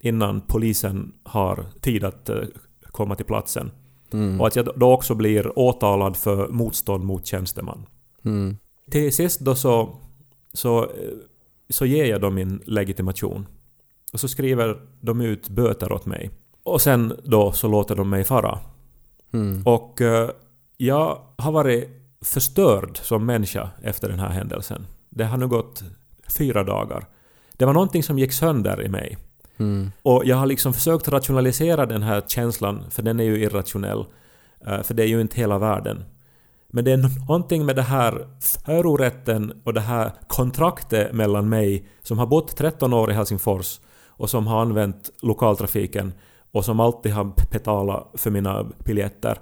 innan 0.00 0.40
polisen 0.40 1.12
har 1.22 1.64
tid 1.80 2.04
att 2.04 2.28
eh, 2.28 2.36
komma 2.82 3.14
till 3.14 3.26
platsen. 3.26 3.70
Mm. 4.12 4.40
Och 4.40 4.46
att 4.46 4.56
jag 4.56 4.68
då 4.76 4.92
också 4.92 5.14
blir 5.14 5.58
åtalad 5.58 6.16
för 6.16 6.48
motstånd 6.48 7.04
mot 7.04 7.26
tjänsteman. 7.26 7.86
Mm. 8.24 8.56
Till 8.90 9.12
sist 9.12 9.40
då 9.40 9.54
så, 9.54 9.96
så, 10.52 10.90
så 11.70 11.86
ger 11.86 12.04
jag 12.04 12.20
dem 12.20 12.34
min 12.34 12.62
legitimation. 12.66 13.46
Och 14.12 14.20
så 14.20 14.28
skriver 14.28 14.80
de 15.00 15.20
ut 15.20 15.48
böter 15.48 15.92
åt 15.92 16.06
mig. 16.06 16.30
Och 16.62 16.80
sen 16.80 17.12
då 17.24 17.52
så 17.52 17.68
låter 17.68 17.96
de 17.96 18.10
mig 18.10 18.24
fara. 18.24 18.58
Mm. 19.32 19.62
Och 19.66 20.00
eh, 20.00 20.30
jag 20.76 21.20
har 21.36 21.52
varit 21.52 21.88
förstörd 22.20 22.98
som 22.98 23.26
människa 23.26 23.70
efter 23.82 24.08
den 24.08 24.18
här 24.18 24.28
händelsen. 24.28 24.86
Det 25.10 25.24
har 25.24 25.36
nu 25.36 25.48
gått 25.48 25.82
fyra 26.38 26.64
dagar. 26.64 27.06
Det 27.56 27.64
var 27.64 27.72
någonting 27.72 28.02
som 28.02 28.18
gick 28.18 28.32
sönder 28.32 28.82
i 28.82 28.88
mig. 28.88 29.16
Mm. 29.58 29.90
Och 30.02 30.22
jag 30.24 30.36
har 30.36 30.46
liksom 30.46 30.72
försökt 30.72 31.08
rationalisera 31.08 31.86
den 31.86 32.02
här 32.02 32.22
känslan, 32.26 32.84
för 32.90 33.02
den 33.02 33.20
är 33.20 33.24
ju 33.24 33.42
irrationell. 33.42 34.04
Eh, 34.66 34.82
för 34.82 34.94
det 34.94 35.02
är 35.02 35.06
ju 35.06 35.20
inte 35.20 35.36
hela 35.36 35.58
världen. 35.58 36.04
Men 36.70 36.84
det 36.84 36.92
är 36.92 37.26
någonting 37.26 37.66
med 37.66 37.76
det 37.76 37.82
här 37.82 38.28
förorätten 38.40 39.62
och 39.64 39.74
det 39.74 39.80
här 39.80 40.12
kontraktet 40.26 41.12
mellan 41.12 41.48
mig 41.48 41.88
som 42.02 42.18
har 42.18 42.26
bott 42.26 42.56
13 42.56 42.92
år 42.92 43.10
i 43.10 43.14
Helsingfors 43.14 43.80
och 44.06 44.30
som 44.30 44.46
har 44.46 44.60
använt 44.60 45.10
lokaltrafiken 45.22 46.12
och 46.52 46.64
som 46.64 46.80
alltid 46.80 47.12
har 47.12 47.32
betalat 47.52 48.10
för 48.14 48.30
mina 48.30 48.66
biljetter 48.84 49.38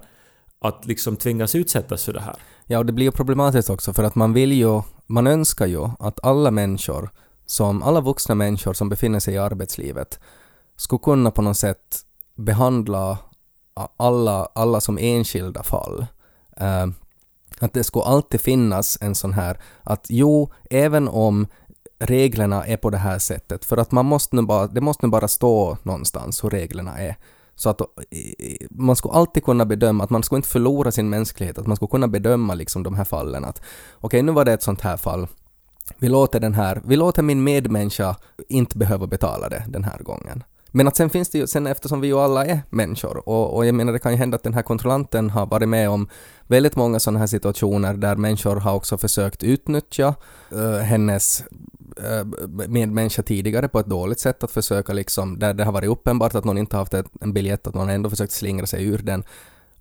att 0.61 0.85
liksom 0.85 1.15
tvingas 1.15 1.55
utsättas 1.55 2.05
för 2.05 2.13
det 2.13 2.19
här. 2.19 2.35
Ja, 2.65 2.77
och 2.77 2.85
det 2.85 2.93
blir 2.93 3.05
ju 3.05 3.11
problematiskt 3.11 3.69
också 3.69 3.93
för 3.93 4.03
att 4.03 4.15
man 4.15 4.33
vill 4.33 4.51
ju, 4.51 4.81
man 5.05 5.27
önskar 5.27 5.65
ju 5.65 5.89
att 5.99 6.25
alla 6.25 6.51
människor, 6.51 7.09
som, 7.47 7.83
alla 7.83 8.01
vuxna 8.01 8.35
människor 8.35 8.73
som 8.73 8.89
befinner 8.89 9.19
sig 9.19 9.33
i 9.33 9.37
arbetslivet 9.37 10.19
skulle 10.75 10.99
kunna 10.99 11.31
på 11.31 11.41
något 11.41 11.57
sätt 11.57 12.05
behandla 12.35 13.17
alla, 13.97 14.47
alla 14.55 14.81
som 14.81 14.97
enskilda 14.97 15.63
fall. 15.63 16.05
Uh, 16.61 16.87
att 17.59 17.73
det 17.73 17.83
skulle 17.83 18.05
alltid 18.05 18.41
finnas 18.41 18.97
en 19.01 19.15
sån 19.15 19.33
här 19.33 19.59
att 19.83 20.05
jo, 20.09 20.51
även 20.69 21.07
om 21.07 21.47
reglerna 21.99 22.65
är 22.65 22.77
på 22.77 22.89
det 22.89 22.97
här 22.97 23.19
sättet, 23.19 23.65
för 23.65 23.77
att 23.77 23.91
man 23.91 24.05
måste 24.05 24.35
nu 24.35 24.41
bara, 24.41 24.67
det 24.67 24.81
måste 24.81 25.05
nu 25.05 25.09
bara 25.09 25.27
stå 25.27 25.77
någonstans 25.83 26.43
hur 26.43 26.49
reglerna 26.49 26.97
är. 26.97 27.15
Så 27.55 27.69
att 27.69 27.81
man 28.69 28.95
skulle 28.95 29.13
alltid 29.13 29.43
kunna 29.43 29.65
bedöma, 29.65 30.03
att 30.03 30.09
man 30.09 30.23
skulle 30.23 30.37
inte 30.37 30.49
förlora 30.49 30.91
sin 30.91 31.09
mänsklighet, 31.09 31.57
att 31.57 31.67
man 31.67 31.75
skulle 31.75 31.89
kunna 31.89 32.07
bedöma 32.07 32.53
liksom 32.53 32.83
de 32.83 32.95
här 32.95 33.03
fallen 33.03 33.45
att 33.45 33.57
okej, 33.57 34.07
okay, 34.07 34.21
nu 34.21 34.31
var 34.31 34.45
det 34.45 34.53
ett 34.53 34.63
sånt 34.63 34.81
här 34.81 34.97
fall. 34.97 35.27
Vi 35.97 36.09
låter 36.09 36.39
den 36.39 36.53
här, 36.53 36.81
vi 36.85 36.95
låter 36.95 37.23
min 37.23 37.43
medmänniska 37.43 38.15
inte 38.49 38.77
behöva 38.77 39.07
betala 39.07 39.49
det 39.49 39.63
den 39.67 39.83
här 39.83 39.99
gången. 39.99 40.43
Men 40.71 40.87
att 40.87 40.95
sen 40.95 41.09
finns 41.09 41.29
det 41.29 41.37
ju, 41.37 41.47
sen 41.47 41.67
eftersom 41.67 42.01
vi 42.01 42.07
ju 42.07 42.19
alla 42.19 42.45
är 42.45 42.61
människor 42.69 43.29
och, 43.29 43.55
och 43.55 43.65
jag 43.65 43.75
menar 43.75 43.93
det 43.93 43.99
kan 43.99 44.11
ju 44.11 44.17
hända 44.17 44.35
att 44.35 44.43
den 44.43 44.53
här 44.53 44.61
kontrollanten 44.61 45.29
har 45.29 45.45
varit 45.45 45.69
med 45.69 45.89
om 45.89 46.09
väldigt 46.47 46.75
många 46.75 46.99
sådana 46.99 47.19
här 47.19 47.27
situationer 47.27 47.93
där 47.93 48.15
människor 48.15 48.55
har 48.55 48.73
också 48.73 48.97
försökt 48.97 49.43
utnyttja 49.43 50.15
uh, 50.53 50.77
hennes 50.77 51.43
uh, 51.99 52.67
medmänniska 52.67 53.23
tidigare 53.23 53.67
på 53.67 53.79
ett 53.79 53.85
dåligt 53.85 54.19
sätt 54.19 54.43
att 54.43 54.51
försöka 54.51 54.93
liksom, 54.93 55.39
där 55.39 55.53
det 55.53 55.63
har 55.63 55.71
varit 55.71 55.89
uppenbart 55.89 56.35
att 56.35 56.45
någon 56.45 56.57
inte 56.57 56.77
haft 56.77 56.93
ett, 56.93 57.07
en 57.21 57.33
biljett, 57.33 57.67
att 57.67 57.75
någon 57.75 57.89
ändå 57.89 58.09
försökt 58.09 58.33
slingra 58.33 58.65
sig 58.65 58.85
ur 58.85 58.97
den. 58.97 59.23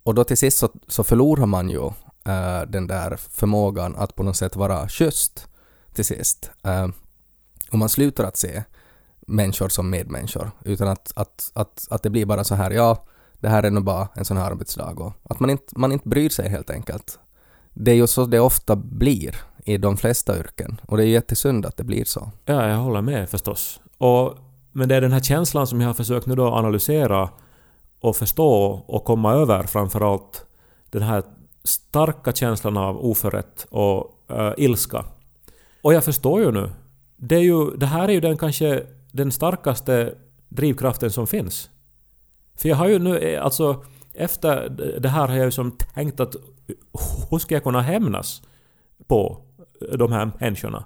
Och 0.02 0.14
då 0.14 0.24
till 0.24 0.36
sist 0.36 0.58
så, 0.58 0.68
så 0.88 1.04
förlorar 1.04 1.46
man 1.46 1.70
ju 1.70 1.84
uh, 1.84 1.92
den 2.68 2.86
där 2.86 3.16
förmågan 3.16 3.96
att 3.96 4.14
på 4.14 4.22
något 4.22 4.36
sätt 4.36 4.56
vara 4.56 4.88
schysst 4.88 5.48
till 5.96 6.04
sist. 6.04 6.50
Eh, 6.64 6.84
uh, 6.84 6.90
och 7.72 7.78
man 7.78 7.88
slutar 7.88 8.24
att 8.24 8.36
se 8.36 8.62
människor 9.26 9.68
som 9.68 9.90
medmänniskor, 9.90 10.50
utan 10.64 10.88
att, 10.88 11.12
att, 11.16 11.50
att, 11.54 11.86
att 11.90 12.02
det 12.02 12.10
blir 12.10 12.26
bara 12.26 12.44
så 12.44 12.54
här, 12.54 12.70
ja, 12.70 13.04
det 13.40 13.48
här 13.48 13.62
är 13.62 13.70
nog 13.70 13.84
bara 13.84 14.08
en 14.14 14.24
sån 14.24 14.36
här 14.36 14.50
arbetsdag 14.50 14.94
och 14.96 15.12
att 15.30 15.40
man 15.40 15.50
inte, 15.50 15.64
man 15.76 15.92
inte 15.92 16.08
bryr 16.08 16.28
sig 16.28 16.48
helt 16.48 16.70
enkelt. 16.70 17.18
Det 17.74 17.90
är 17.90 17.94
ju 17.94 18.06
så 18.06 18.24
det 18.24 18.40
ofta 18.40 18.76
blir 18.76 19.36
i 19.64 19.78
de 19.78 19.96
flesta 19.96 20.38
yrken 20.38 20.80
och 20.86 20.96
det 20.96 21.02
är 21.02 21.06
jättesynd 21.06 21.66
att 21.66 21.76
det 21.76 21.84
blir 21.84 22.04
så. 22.04 22.30
Ja, 22.44 22.68
jag 22.68 22.76
håller 22.76 23.02
med 23.02 23.30
förstås. 23.30 23.80
Och, 23.98 24.34
men 24.72 24.88
det 24.88 24.96
är 24.96 25.00
den 25.00 25.12
här 25.12 25.20
känslan 25.20 25.66
som 25.66 25.80
jag 25.80 25.88
har 25.88 25.94
försökt 25.94 26.26
nu 26.26 26.34
då 26.34 26.46
analysera 26.46 27.30
och 28.00 28.16
förstå 28.16 28.84
och 28.86 29.04
komma 29.04 29.32
över 29.32 29.62
framförallt 29.62 30.46
den 30.90 31.02
här 31.02 31.22
starka 31.64 32.32
känslan 32.32 32.76
av 32.76 33.04
oförrätt 33.04 33.66
och 33.70 34.24
uh, 34.30 34.52
ilska. 34.56 35.04
Och 35.86 35.94
jag 35.94 36.04
förstår 36.04 36.40
ju 36.40 36.50
nu. 36.52 36.70
Det, 37.16 37.34
är 37.34 37.40
ju, 37.40 37.70
det 37.70 37.86
här 37.86 38.08
är 38.08 38.12
ju 38.12 38.20
den 38.20 38.38
kanske 38.38 38.82
den 39.12 39.32
starkaste 39.32 40.14
drivkraften 40.48 41.10
som 41.10 41.26
finns. 41.26 41.70
För 42.56 42.68
jag 42.68 42.76
har 42.76 42.88
ju 42.88 42.98
nu, 42.98 43.18
eh, 43.18 43.44
alltså 43.44 43.84
efter 44.14 44.68
det 45.00 45.08
här 45.08 45.28
har 45.28 45.36
jag 45.36 45.44
ju 45.44 45.50
som 45.50 45.70
tänkt 45.70 46.20
att 46.20 46.36
hur 47.30 47.38
ska 47.38 47.54
jag 47.54 47.62
kunna 47.62 47.80
hämnas 47.80 48.42
på 49.06 49.42
de 49.98 50.12
här 50.12 50.30
människorna? 50.40 50.84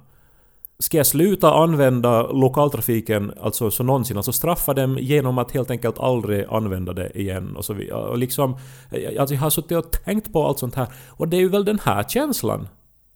Ska 0.79 0.97
jag 0.97 1.07
sluta 1.07 1.55
använda 1.55 2.23
lokaltrafiken 2.23 3.33
alltså 3.41 3.71
så 3.71 3.83
någonsin? 3.83 4.17
Alltså 4.17 4.33
straffa 4.33 4.75
dem 4.75 4.99
genom 5.01 5.39
att 5.39 5.53
helt 5.53 5.71
enkelt 5.71 5.99
aldrig 5.99 6.47
använda 6.49 6.93
det 6.93 7.19
igen 7.19 7.57
och 7.57 7.65
så 7.65 7.73
vidare. 7.73 8.09
Och 8.09 8.19
liksom, 8.19 8.57
eh, 8.91 9.21
alltså 9.21 9.35
jag 9.35 9.43
har 9.43 9.51
suttit 9.51 9.79
och 9.79 9.91
tänkt 9.93 10.33
på 10.33 10.47
allt 10.47 10.59
sånt 10.59 10.75
här. 10.75 10.89
Och 11.09 11.29
det 11.29 11.37
är 11.37 11.41
ju 11.41 11.49
väl 11.49 11.65
den 11.65 11.79
här 11.79 12.03
känslan 12.03 12.69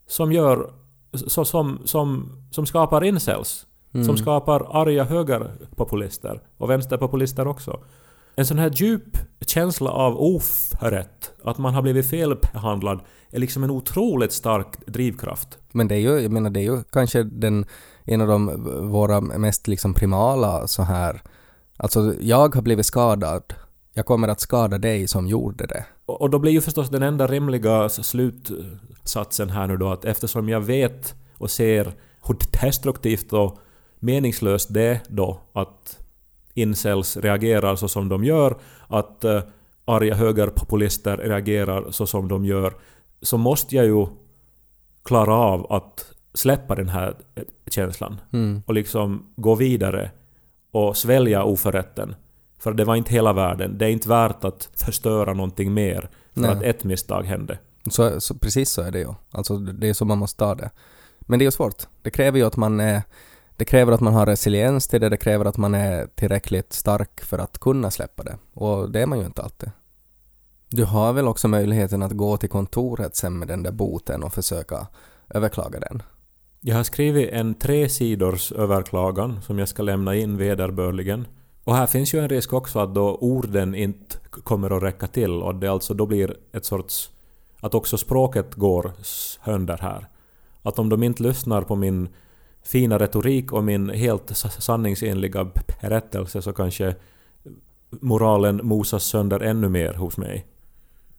som 0.07 0.33
gör... 0.33 0.84
Så, 1.15 1.45
som, 1.45 1.79
som, 1.85 2.33
som 2.51 2.67
skapar 2.67 3.05
incels. 3.05 3.67
Mm. 3.95 4.07
Som 4.07 4.17
skapar 4.17 4.83
arga 4.83 5.05
högerpopulister 5.05 6.41
och 6.57 6.71
vänsterpopulister 6.71 7.47
också. 7.47 7.81
En 8.37 8.47
sån 8.47 8.59
här 8.59 8.71
djup 8.71 9.19
känsla 9.41 9.91
av 9.91 10.17
oförrätt, 10.21 11.33
att 11.45 11.59
man 11.59 11.75
har 11.75 11.83
blivit 11.83 12.11
felbehandlad, 12.11 13.01
är 13.31 13.39
liksom 13.39 13.65
en 13.65 13.71
otroligt 13.71 14.33
stark 14.33 14.87
drivkraft. 14.87 15.59
Men 15.73 15.89
det 15.89 15.95
är 15.95 15.99
ju, 15.99 16.21
jag 16.21 16.33
menar, 16.33 16.51
det 16.51 16.61
är 16.61 16.65
ju 16.65 16.83
kanske 16.93 17.23
den, 17.23 17.67
en 18.05 18.21
av 18.21 18.29
de, 18.29 18.65
våra 18.91 19.21
mest 19.21 19.69
liksom 19.69 19.95
primala 19.95 20.67
så 20.67 20.83
här, 20.83 21.23
alltså 21.77 22.15
jag 22.21 22.55
har 22.55 22.63
blivit 22.63 22.87
skadad, 22.87 23.55
jag 23.93 24.07
kommer 24.07 24.29
att 24.29 24.41
skada 24.41 24.79
dig 24.79 25.09
som 25.09 25.27
gjorde 25.27 25.67
det. 25.67 25.85
Och, 26.07 26.31
då 26.31 26.39
blir 26.39 26.53
ju 26.53 26.61
förstås 26.61 26.91
den 26.91 27.03
enda 27.03 27.27
rimliga 27.27 27.89
slutsatsen 27.89 29.51
här 29.51 29.67
nu 29.67 29.77
då 29.77 29.89
att 29.89 30.05
eftersom 30.05 30.49
jag 30.49 30.61
vet 30.61 31.15
och 31.39 31.51
ser 31.51 31.93
hur 32.27 32.37
destruktivt 32.63 33.33
och 33.33 33.59
meningslöst 33.99 34.75
det 34.75 35.01
då 35.09 35.41
att 35.53 36.01
incels 36.55 37.17
reagerar 37.17 37.77
så 37.77 37.89
som 37.89 38.09
de 38.09 38.25
gör, 38.25 38.57
att 38.89 39.25
uh, 39.25 39.41
arga 39.85 40.15
högerpopulister 40.15 41.17
reagerar 41.17 41.91
så 41.91 42.07
som 42.07 42.29
de 42.29 42.45
gör, 42.45 42.75
så 43.23 43.39
måste 43.39 43.77
jag 43.77 43.85
ju 43.85 44.07
klara 45.05 45.35
av 45.35 45.73
att 45.73 46.13
släppa 46.35 46.75
den 46.75 46.89
här 46.89 47.17
känslan 47.71 48.21
mm. 48.33 48.63
och 48.67 48.75
liksom 48.75 49.33
gå 49.37 49.55
vidare 49.55 50.11
och 50.71 50.97
svälja 50.97 51.45
oförrätten. 51.45 52.15
För 52.65 52.73
det 52.73 52.85
var 52.85 52.97
inte 52.97 53.13
hela 53.13 53.33
världen. 53.33 53.79
Det 53.79 53.85
är 53.85 53.89
inte 53.89 54.09
värt 54.09 54.45
att 54.45 54.69
förstöra 54.77 55.35
någonting 55.35 55.75
mer 55.75 56.11
för 56.35 56.41
Nej. 56.41 56.51
att 56.51 56.63
ett 56.63 56.85
misstag 56.85 57.23
hände. 57.23 57.59
Så, 57.91 58.21
så, 58.21 58.35
precis 58.35 58.71
så 58.71 58.83
är 58.83 58.91
det 58.91 58.99
ju. 58.99 59.15
Alltså 59.31 59.57
det 59.57 59.89
är 59.89 59.93
så 59.93 60.05
man 60.05 60.19
måste 60.19 60.39
ta 60.39 60.55
det. 60.55 60.71
Men 61.21 61.39
det 61.39 61.43
är 61.43 61.47
ju 61.47 61.51
svårt. 61.51 61.83
Det 62.03 62.11
kräver 62.11 62.39
ju 62.39 62.47
att 62.47 62.57
man 62.57 62.81
är 62.81 63.03
det 63.57 63.65
kräver 63.65 63.93
att 63.93 64.01
man 64.01 64.15
har 64.15 64.27
resiliens 64.27 64.89
till 64.89 65.01
det, 65.01 65.09
det 65.09 65.17
kräver 65.17 65.45
att 65.45 65.57
man 65.57 65.75
är 65.75 66.07
tillräckligt 66.07 66.73
stark 66.73 67.21
för 67.21 67.39
att 67.39 67.59
kunna 67.59 67.91
släppa 67.91 68.23
det. 68.23 68.39
Och 68.53 68.91
det 68.91 69.03
är 69.03 69.07
man 69.07 69.19
ju 69.19 69.27
inte 69.27 69.43
alltid. 69.43 69.71
Du 70.69 70.85
har 70.85 71.13
väl 71.13 71.29
också 71.29 71.49
möjligheten 71.49 72.03
att 72.03 72.13
gå 72.13 72.37
till 72.37 72.49
kontoret 72.49 73.17
sen 73.17 73.39
med 73.39 73.49
den 73.49 73.63
där 73.63 73.73
boten 73.73 74.23
och 74.23 74.33
försöka 74.33 74.87
överklaga 75.29 75.81
den? 75.81 76.03
Jag 76.61 76.77
har 76.77 76.85
skrivit 76.85 77.31
en 77.33 77.55
tre 77.55 77.89
sidors 77.89 78.53
överklagan 78.53 79.43
som 79.43 79.59
jag 79.59 79.69
ska 79.69 79.83
lämna 79.83 80.15
in 80.15 80.37
vederbörligen. 80.37 81.27
Och 81.65 81.77
här 81.77 81.87
finns 81.87 82.15
ju 82.15 82.19
en 82.19 82.29
risk 82.29 82.53
också 82.53 82.79
att 82.79 82.95
då 82.95 83.15
orden 83.15 83.75
inte 83.75 84.17
kommer 84.31 84.77
att 84.77 84.83
räcka 84.83 85.07
till 85.07 85.43
och 85.43 85.55
det 85.55 85.69
alltså 85.69 85.95
då 85.95 86.07
blir 86.07 86.37
ett 86.53 86.65
sorts... 86.65 87.11
Att 87.61 87.75
också 87.75 87.97
språket 87.97 88.55
går 88.55 88.93
sönder 89.03 89.79
här. 89.83 90.09
Att 90.63 90.79
om 90.79 90.89
de 90.89 91.03
inte 91.03 91.23
lyssnar 91.23 91.63
på 91.63 91.77
min 91.77 92.09
fina 92.63 92.99
retorik 92.99 93.53
och 93.53 93.65
min 93.65 93.91
helt 93.91 94.37
sanningsenliga 94.59 95.51
berättelse 95.81 96.43
så 96.43 96.53
kanske 96.53 96.95
moralen 97.91 98.61
mosas 98.63 99.05
sönder 99.05 99.41
ännu 99.41 99.69
mer 99.69 99.95
hos 99.95 100.17
mig. 100.17 100.47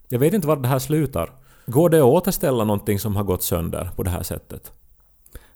Jag 0.09 0.19
vet 0.19 0.33
inte 0.33 0.47
var 0.47 0.55
det 0.55 0.67
här 0.67 0.79
slutar. 0.79 1.31
Går 1.65 1.89
det 1.89 1.97
att 1.97 2.03
återställa 2.03 2.63
någonting 2.63 2.99
som 2.99 3.15
har 3.15 3.23
gått 3.23 3.43
sönder 3.43 3.89
på 3.95 4.03
det 4.03 4.09
här 4.09 4.23
sättet? 4.23 4.71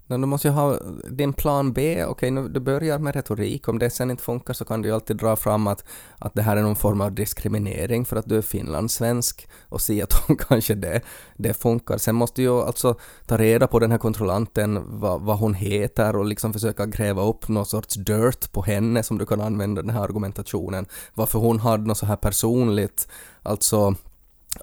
Men 0.10 0.22
du 0.22 0.28
måste 0.28 0.48
ju 0.48 0.54
ha 0.54 0.78
din 1.10 1.34
plan 1.34 1.74
B, 1.74 2.06
okej 2.06 2.32
okay, 2.32 2.48
du 2.50 2.60
börjar 2.60 3.00
med 3.00 3.16
retorik, 3.16 3.68
om 3.68 3.80
det 3.80 3.90
sen 3.90 4.12
inte 4.12 4.24
funkar 4.24 4.54
så 4.54 4.66
kan 4.66 4.82
du 4.82 4.88
ju 4.90 4.96
alltid 4.96 5.18
dra 5.18 5.36
fram 5.36 5.68
att, 5.68 5.84
att 6.18 6.34
det 6.34 6.42
här 6.42 6.58
är 6.58 6.62
någon 6.62 6.76
form 6.76 7.02
av 7.02 7.12
diskriminering 7.12 8.06
för 8.06 8.16
att 8.16 8.26
du 8.26 8.38
är 8.38 8.42
finlandssvensk 8.42 9.48
och 9.70 9.82
se 9.82 10.02
att 10.04 10.30
om 10.30 10.38
kanske 10.38 10.76
det, 10.76 11.02
det 11.38 11.54
funkar. 11.54 11.98
Sen 11.98 12.16
måste 12.16 12.42
du 12.42 12.46
ju 12.46 12.62
alltså 12.62 12.96
ta 13.26 13.38
reda 13.38 13.68
på 13.68 13.80
den 13.80 13.92
här 13.92 13.98
kontrollanten, 13.98 15.00
vad, 15.00 15.22
vad 15.22 15.38
hon 15.38 15.54
heter 15.54 16.16
och 16.16 16.26
liksom 16.26 16.54
försöka 16.54 16.86
gräva 16.86 17.24
upp 17.24 17.48
någon 17.48 17.66
sorts 17.66 17.96
dirt 17.96 18.52
på 18.52 18.62
henne 18.62 19.04
som 19.04 19.18
du 19.18 19.26
kan 19.26 19.42
använda 19.42 19.82
den 19.82 19.92
här 19.92 20.04
argumentationen. 20.04 20.86
Varför 21.14 21.40
hon 21.40 21.60
hade 21.60 21.88
något 21.88 21.98
så 21.98 22.06
här 22.06 22.16
personligt, 22.16 23.08
alltså 23.44 23.96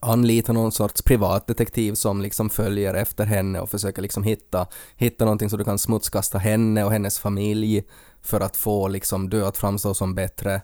anlita 0.01 0.53
någon 0.53 0.73
sorts 0.73 1.03
privatdetektiv 1.03 1.95
som 1.95 2.21
liksom 2.21 2.51
följer 2.51 2.95
efter 2.95 3.27
henne 3.27 3.61
och 3.61 3.71
försöker 3.71 4.03
liksom 4.03 4.23
hitta, 4.23 4.67
hitta 4.97 5.25
någonting 5.25 5.51
så 5.51 5.57
du 5.57 5.65
kan 5.65 5.79
smutskasta 5.79 6.39
henne 6.39 6.85
och 6.85 6.93
hennes 6.93 7.19
familj 7.19 7.85
för 8.23 8.41
att 8.41 8.57
få 8.57 8.89
liksom 8.89 9.31
du 9.31 9.47
att 9.47 9.57
framstå 9.57 9.95
som 9.95 10.15
bättre. 10.15 10.55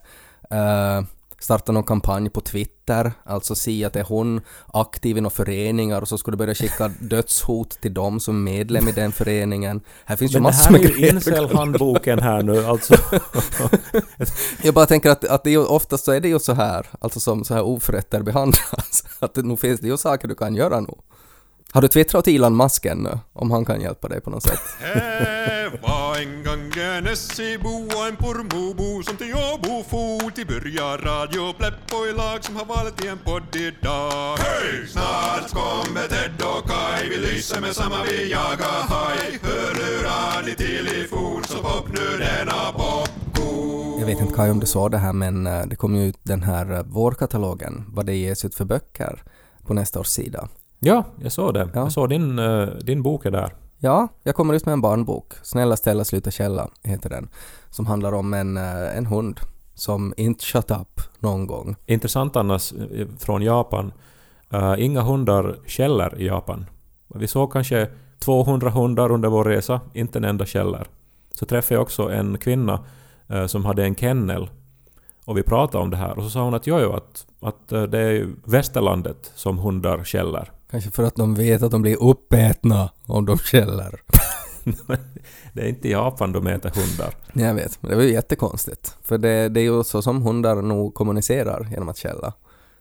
Uh, 0.52 1.06
starta 1.42 1.72
någon 1.72 1.84
kampanj 1.84 2.30
på 2.30 2.40
Twitter, 2.40 3.12
alltså 3.24 3.54
se 3.54 3.84
att 3.84 3.96
är 3.96 4.02
hon 4.02 4.40
aktiv 4.66 5.18
i 5.18 5.20
några 5.20 5.34
föreningar 5.34 6.02
och 6.02 6.08
så 6.08 6.18
skulle 6.18 6.34
du 6.34 6.38
börja 6.38 6.54
skicka 6.54 6.88
dödshot 7.00 7.80
till 7.80 7.94
dem 7.94 8.20
som 8.20 8.48
är 8.48 8.52
medlem 8.52 8.88
i 8.88 8.92
den 8.92 9.12
föreningen. 9.12 9.80
Här 10.04 10.16
finns 10.16 10.32
Men 10.32 10.42
ju 10.42 10.42
massor 10.42 10.72
med 10.72 10.80
grejer. 10.80 10.94
det 10.94 11.00
här 11.00 11.08
är 11.08 11.12
ju 11.12 11.16
incel-handboken 11.16 12.18
här 12.18 12.42
nu 12.42 12.66
alltså. 12.66 12.94
Jag 14.62 14.74
bara 14.74 14.86
tänker 14.86 15.10
att, 15.10 15.24
att 15.24 15.44
det 15.44 15.50
är 15.50 15.70
oftast 15.70 16.04
så 16.04 16.12
är 16.12 16.20
det 16.20 16.28
ju 16.28 16.38
så 16.38 16.52
här, 16.52 16.86
alltså 17.00 17.20
som 17.20 17.44
så 17.44 17.54
här 17.54 17.62
oförrätter 17.62 18.22
behandlas, 18.22 19.04
att 19.18 19.36
nu 19.36 19.56
finns 19.56 19.80
det 19.80 19.86
ju 19.86 19.96
saker 19.96 20.28
du 20.28 20.34
kan 20.34 20.54
göra 20.54 20.80
nu. 20.80 20.94
Har 21.74 21.82
du 21.82 21.88
twittrat 21.88 22.20
åt 22.20 22.28
Elon 22.28 22.56
Musk 22.56 22.86
ännu? 22.86 23.18
Om 23.32 23.50
han 23.50 23.64
kan 23.64 23.80
hjälpa 23.80 24.08
dig 24.08 24.20
på 24.20 24.30
något 24.30 24.42
sätt? 24.42 24.60
Det 24.80 25.72
var 25.82 26.16
en 26.18 26.44
gång 26.44 26.82
en 26.82 27.06
Essebo 27.06 27.86
och 27.96 28.06
en 28.08 28.16
Pormobo 28.16 29.02
som 29.02 29.16
till 29.16 29.34
Åbo 29.34 29.71
for 29.82 30.30
till 30.30 30.46
börja 30.46 30.96
Radio 30.96 31.52
Pleppo 31.52 32.06
i 32.10 32.12
lag 32.12 32.44
som 32.44 32.56
har 32.56 32.64
valt 32.64 33.04
i 33.04 33.08
en 33.08 33.18
podd 33.18 33.56
idag. 33.56 34.36
Hej! 34.38 34.86
Snart 34.88 35.50
kommer 35.50 36.08
Ted 36.08 36.42
och 36.42 36.68
Kai, 36.70 37.08
vi 37.08 37.16
lyser 37.16 37.60
med 37.60 37.72
samma 37.76 37.96
vi 38.10 38.30
jagar 38.30 38.82
haj. 38.88 39.38
Hörlurar 39.42 40.46
ni 40.46 40.54
till 40.54 40.88
i 41.02 41.06
fort 41.08 41.46
så 41.46 41.58
pop 41.58 41.88
nu 41.88 42.18
denna 42.18 42.72
popcorn. 42.72 43.98
Jag 43.98 44.06
vet 44.06 44.20
inte 44.20 44.34
Kaj 44.34 44.50
om 44.50 44.60
du 44.60 44.66
såg 44.66 44.90
det 44.90 44.98
här 44.98 45.12
men 45.12 45.46
eh, 45.46 45.66
det 45.66 45.76
kom 45.76 45.96
ju 45.96 46.06
ut 46.06 46.18
den 46.22 46.42
här 46.42 46.72
eh, 46.72 46.82
vårkatalogen, 46.82 47.84
vad 47.88 48.06
det 48.06 48.14
ges 48.14 48.44
ut 48.44 48.54
för 48.54 48.64
böcker 48.64 49.22
på 49.66 49.74
nästa 49.74 50.00
års 50.00 50.06
sida. 50.06 50.48
Ja, 50.78 51.04
jag 51.22 51.32
såg 51.32 51.54
det. 51.54 51.70
Ja. 51.74 51.80
Jag 51.80 51.92
såg 51.92 52.08
din, 52.08 52.38
eh, 52.38 52.66
din 52.66 53.02
bok 53.02 53.26
är 53.26 53.30
där. 53.30 53.54
Ja, 53.78 54.08
jag 54.22 54.34
kommer 54.34 54.54
ut 54.54 54.66
med 54.66 54.72
en 54.72 54.80
barnbok. 54.80 55.32
Snälla 55.42 55.76
Stella 55.76 56.04
sluta 56.04 56.30
källa 56.30 56.68
heter 56.82 57.10
den. 57.10 57.28
Som 57.70 57.86
handlar 57.86 58.12
om 58.12 58.34
en, 58.34 58.56
en 58.56 59.06
hund 59.06 59.40
som 59.74 60.14
inte 60.16 60.44
shut 60.44 60.70
up 60.70 61.00
någon 61.18 61.46
gång. 61.46 61.76
Intressant 61.86 62.36
annars 62.36 62.72
eh, 62.72 63.06
från 63.18 63.42
Japan. 63.42 63.92
Eh, 64.50 64.74
inga 64.78 65.02
hundar 65.02 65.56
skäller 65.66 66.20
i 66.20 66.26
Japan. 66.26 66.66
Vi 67.14 67.26
såg 67.26 67.52
kanske 67.52 67.88
200 68.18 68.70
hundar 68.70 69.12
under 69.12 69.28
vår 69.28 69.44
resa, 69.44 69.80
inte 69.92 70.18
en 70.18 70.24
enda 70.24 70.46
skäller. 70.46 70.86
Så 71.34 71.46
träffade 71.46 71.74
jag 71.74 71.82
också 71.82 72.10
en 72.10 72.38
kvinna 72.38 72.84
eh, 73.28 73.46
som 73.46 73.64
hade 73.64 73.84
en 73.84 73.94
kennel. 73.94 74.50
Och 75.24 75.38
vi 75.38 75.42
pratade 75.42 75.84
om 75.84 75.90
det 75.90 75.96
här 75.96 76.18
och 76.18 76.24
så 76.24 76.30
sa 76.30 76.42
hon 76.42 76.54
att 76.54 76.66
jo, 76.66 76.78
jo 76.80 76.92
att, 76.92 77.26
att 77.40 77.72
eh, 77.72 77.82
det 77.82 77.98
är 77.98 78.26
västerlandet 78.44 79.32
som 79.34 79.58
hundar 79.58 80.04
skäller. 80.04 80.50
Kanske 80.70 80.90
för 80.90 81.02
att 81.02 81.16
de 81.16 81.34
vet 81.34 81.62
att 81.62 81.70
de 81.70 81.82
blir 81.82 82.02
uppätna 82.02 82.90
om 83.06 83.26
de 83.26 83.38
skäller. 83.38 84.00
det 85.52 85.62
är 85.62 85.68
inte 85.68 85.88
i 85.88 85.90
Japan 85.90 86.32
de 86.32 86.46
äter 86.46 86.70
hundar. 86.70 87.14
Jag 87.32 87.54
vet, 87.54 87.82
men 87.82 87.90
det 87.90 87.96
var 87.96 88.02
ju 88.02 88.12
jättekonstigt. 88.12 88.96
För 89.02 89.18
det, 89.18 89.48
det 89.48 89.60
är 89.60 89.64
ju 89.64 89.84
så 89.84 90.02
som 90.02 90.22
hundar 90.22 90.62
nog 90.62 90.94
kommunicerar 90.94 91.68
genom 91.70 91.88
att 91.88 91.98
skälla. 91.98 92.32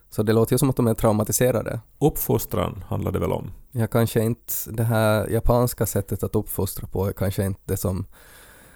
Så 0.09 0.23
det 0.23 0.33
låter 0.33 0.53
ju 0.53 0.57
som 0.57 0.69
att 0.69 0.75
de 0.75 0.87
är 0.87 0.93
traumatiserade. 0.93 1.79
Uppfostran 1.99 2.83
handlar 2.87 3.11
det 3.11 3.19
väl 3.19 3.31
om. 3.31 3.51
Jag 3.71 3.91
kanske 3.91 4.23
inte, 4.23 4.53
det 4.67 4.83
här 4.83 5.27
japanska 5.27 5.85
sättet 5.85 6.23
att 6.23 6.35
uppfostra 6.35 6.87
på 6.87 7.07
är 7.07 7.11
kanske 7.13 7.45
inte 7.45 7.61
det 7.65 7.77
som... 7.77 8.05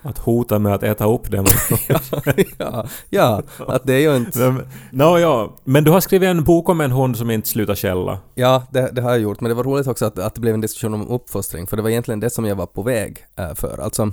Att 0.05 0.17
hota 0.17 0.59
med 0.59 0.74
att 0.74 0.83
äta 0.83 1.05
upp 1.05 1.31
dem. 1.31 1.45
ja, 2.57 2.88
ja, 3.09 3.43
att 3.67 3.83
det 3.83 3.93
är 3.93 4.00
ju 4.00 4.15
inte... 4.15 4.55
no, 4.91 5.19
ja. 5.19 5.55
Men 5.63 5.83
du 5.83 5.91
har 5.91 6.00
skrivit 6.00 6.27
en 6.27 6.43
bok 6.43 6.69
om 6.69 6.81
en 6.81 6.91
hund 6.91 7.17
som 7.17 7.31
inte 7.31 7.50
slutar 7.50 7.75
skälla. 7.75 8.19
Ja, 8.35 8.63
det, 8.71 8.89
det 8.91 9.01
har 9.01 9.09
jag 9.09 9.19
gjort, 9.19 9.41
men 9.41 9.50
det 9.50 9.55
var 9.55 9.63
roligt 9.63 9.88
också 9.88 10.05
att, 10.05 10.19
att 10.19 10.35
det 10.35 10.41
blev 10.41 10.53
en 10.53 10.62
diskussion 10.62 10.93
om 10.93 11.07
uppfostring, 11.07 11.67
för 11.67 11.77
det 11.77 11.83
var 11.83 11.89
egentligen 11.89 12.19
det 12.19 12.29
som 12.29 12.45
jag 12.45 12.55
var 12.55 12.65
på 12.65 12.81
väg 12.81 13.25
äh, 13.35 13.53
för. 13.53 13.79
Alltså, 13.81 14.12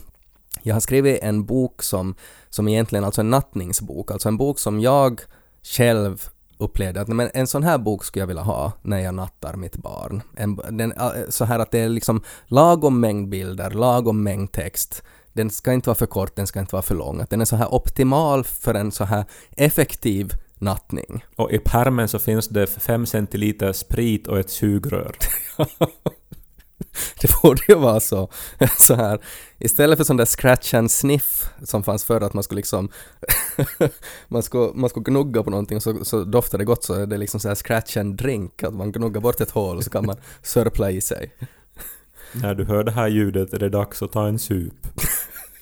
jag 0.62 0.74
har 0.74 0.80
skrivit 0.80 1.18
en 1.22 1.44
bok 1.44 1.82
som, 1.82 2.14
som 2.50 2.68
egentligen 2.68 3.04
alltså 3.04 3.20
en 3.20 3.30
nattningsbok, 3.30 4.10
alltså 4.10 4.28
en 4.28 4.36
bok 4.36 4.58
som 4.58 4.80
jag 4.80 5.20
själv 5.62 6.28
upplevde 6.58 7.00
att 7.00 7.08
men 7.08 7.30
en 7.34 7.46
sån 7.46 7.62
här 7.62 7.78
bok 7.78 8.04
skulle 8.04 8.22
jag 8.22 8.26
vilja 8.26 8.42
ha 8.42 8.72
när 8.82 8.98
jag 8.98 9.14
nattar 9.14 9.56
mitt 9.56 9.76
barn. 9.76 10.22
En, 10.36 10.56
den, 10.70 10.92
äh, 10.92 11.10
så 11.28 11.44
här 11.44 11.58
att 11.58 11.70
det 11.70 11.78
är 11.78 11.88
liksom 11.88 12.22
lagom 12.46 13.00
mängd 13.00 13.28
bilder, 13.28 13.70
lagom 13.70 14.22
mängd 14.22 14.52
text. 14.52 15.02
Den 15.32 15.50
ska 15.50 15.72
inte 15.72 15.88
vara 15.88 15.98
för 15.98 16.06
kort, 16.06 16.36
den 16.36 16.46
ska 16.46 16.60
inte 16.60 16.74
vara 16.74 16.82
för 16.82 16.94
lång. 16.94 17.20
Att 17.20 17.30
den 17.30 17.40
är 17.40 17.44
så 17.44 17.56
här 17.56 17.74
optimal 17.74 18.44
för 18.44 18.74
en 18.74 18.92
så 18.92 19.04
här 19.04 19.24
effektiv 19.56 20.34
nattning. 20.58 21.24
Och 21.36 21.52
i 21.52 21.58
pärmen 21.58 22.08
så 22.08 22.18
finns 22.18 22.48
det 22.48 22.66
5 22.66 23.06
centiliter 23.06 23.72
sprit 23.72 24.26
och 24.26 24.38
ett 24.38 24.50
sugrör. 24.50 25.16
Det 27.20 27.42
borde 27.42 27.62
ju 27.68 27.74
vara 27.74 28.00
så. 28.00 28.28
så 28.78 28.94
här. 28.94 29.20
Istället 29.58 29.98
för 29.98 30.04
sån 30.04 30.16
där 30.16 30.24
scratch 30.24 30.74
and 30.74 30.90
sniff 30.90 31.44
som 31.62 31.82
fanns 31.82 32.04
förr 32.04 32.20
att 32.20 32.34
man 32.34 32.42
skulle 32.42 32.58
liksom 32.58 32.88
man 34.28 34.42
skulle, 34.42 34.72
man 34.74 34.90
skulle 34.90 35.04
gnugga 35.04 35.42
på 35.42 35.50
någonting 35.50 35.76
och 35.76 35.82
så, 35.82 36.04
så 36.04 36.24
doftar 36.24 36.58
det 36.58 36.64
gott 36.64 36.84
så 36.84 36.94
är 36.94 37.06
det 37.06 37.16
liksom 37.16 37.40
så 37.40 37.48
här 37.48 37.54
scratch 37.54 37.96
and 37.96 38.16
drink 38.16 38.62
att 38.62 38.74
man 38.74 38.92
gnuggar 38.92 39.20
bort 39.20 39.40
ett 39.40 39.50
hål 39.50 39.76
och 39.76 39.84
så 39.84 39.90
kan 39.90 40.06
man 40.06 40.16
sörpla 40.42 40.90
i 40.90 41.00
sig. 41.00 41.32
När 42.34 42.54
du 42.54 42.64
hör 42.64 42.84
det 42.84 42.90
här 42.90 43.08
ljudet 43.08 43.52
är 43.52 43.58
det 43.58 43.68
dags 43.68 44.02
att 44.02 44.12
ta 44.12 44.28
en 44.28 44.38
sup. 44.38 44.74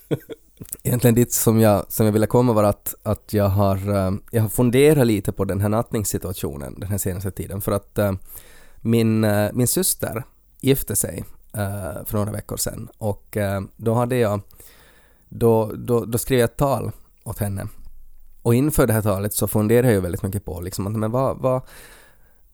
Egentligen 0.83 1.14
dit 1.14 1.33
som 1.33 1.61
jag, 1.61 1.92
som 1.92 2.06
jag 2.06 2.12
ville 2.12 2.26
komma 2.26 2.52
var 2.52 2.64
att, 2.64 2.94
att 3.02 3.33
jag, 3.33 3.48
har, 3.48 3.76
eh, 3.76 4.12
jag 4.30 4.42
har 4.42 4.48
funderat 4.48 5.06
lite 5.06 5.33
på 5.33 5.44
den 5.44 5.61
här 5.61 5.68
nattningssituationen 5.68 6.80
den 6.80 6.90
här 6.90 6.98
senaste 6.98 7.30
tiden. 7.30 7.61
För 7.61 7.72
att 7.72 7.98
eh, 7.98 8.12
min, 8.76 9.24
eh, 9.24 9.50
min 9.52 9.68
syster 9.68 10.24
gifte 10.61 10.96
sig 10.96 11.24
för 12.04 12.12
några 12.12 12.33
veckor 12.33 12.56
sedan. 12.56 12.88
Och 12.98 13.37
då 13.76 13.94
hade 13.94 14.16
jag 14.16 14.40
då, 15.28 15.72
då, 15.74 16.04
då 16.04 16.18
skrev 16.18 16.38
jag 16.38 16.44
ett 16.44 16.56
tal 16.56 16.90
åt 17.24 17.38
henne. 17.38 17.68
Och 18.42 18.54
inför 18.54 18.87
det 18.87 18.92
här 18.92 19.02
talet 19.02 19.35
så 19.35 19.48
funderade 19.48 19.92
jag 19.92 20.00
väldigt 20.00 20.22
mycket 20.22 20.44
på 20.44 20.61
liksom 20.61 20.87
att 20.87 20.92
men 20.92 21.11
vad, 21.11 21.38
vad 21.38 21.62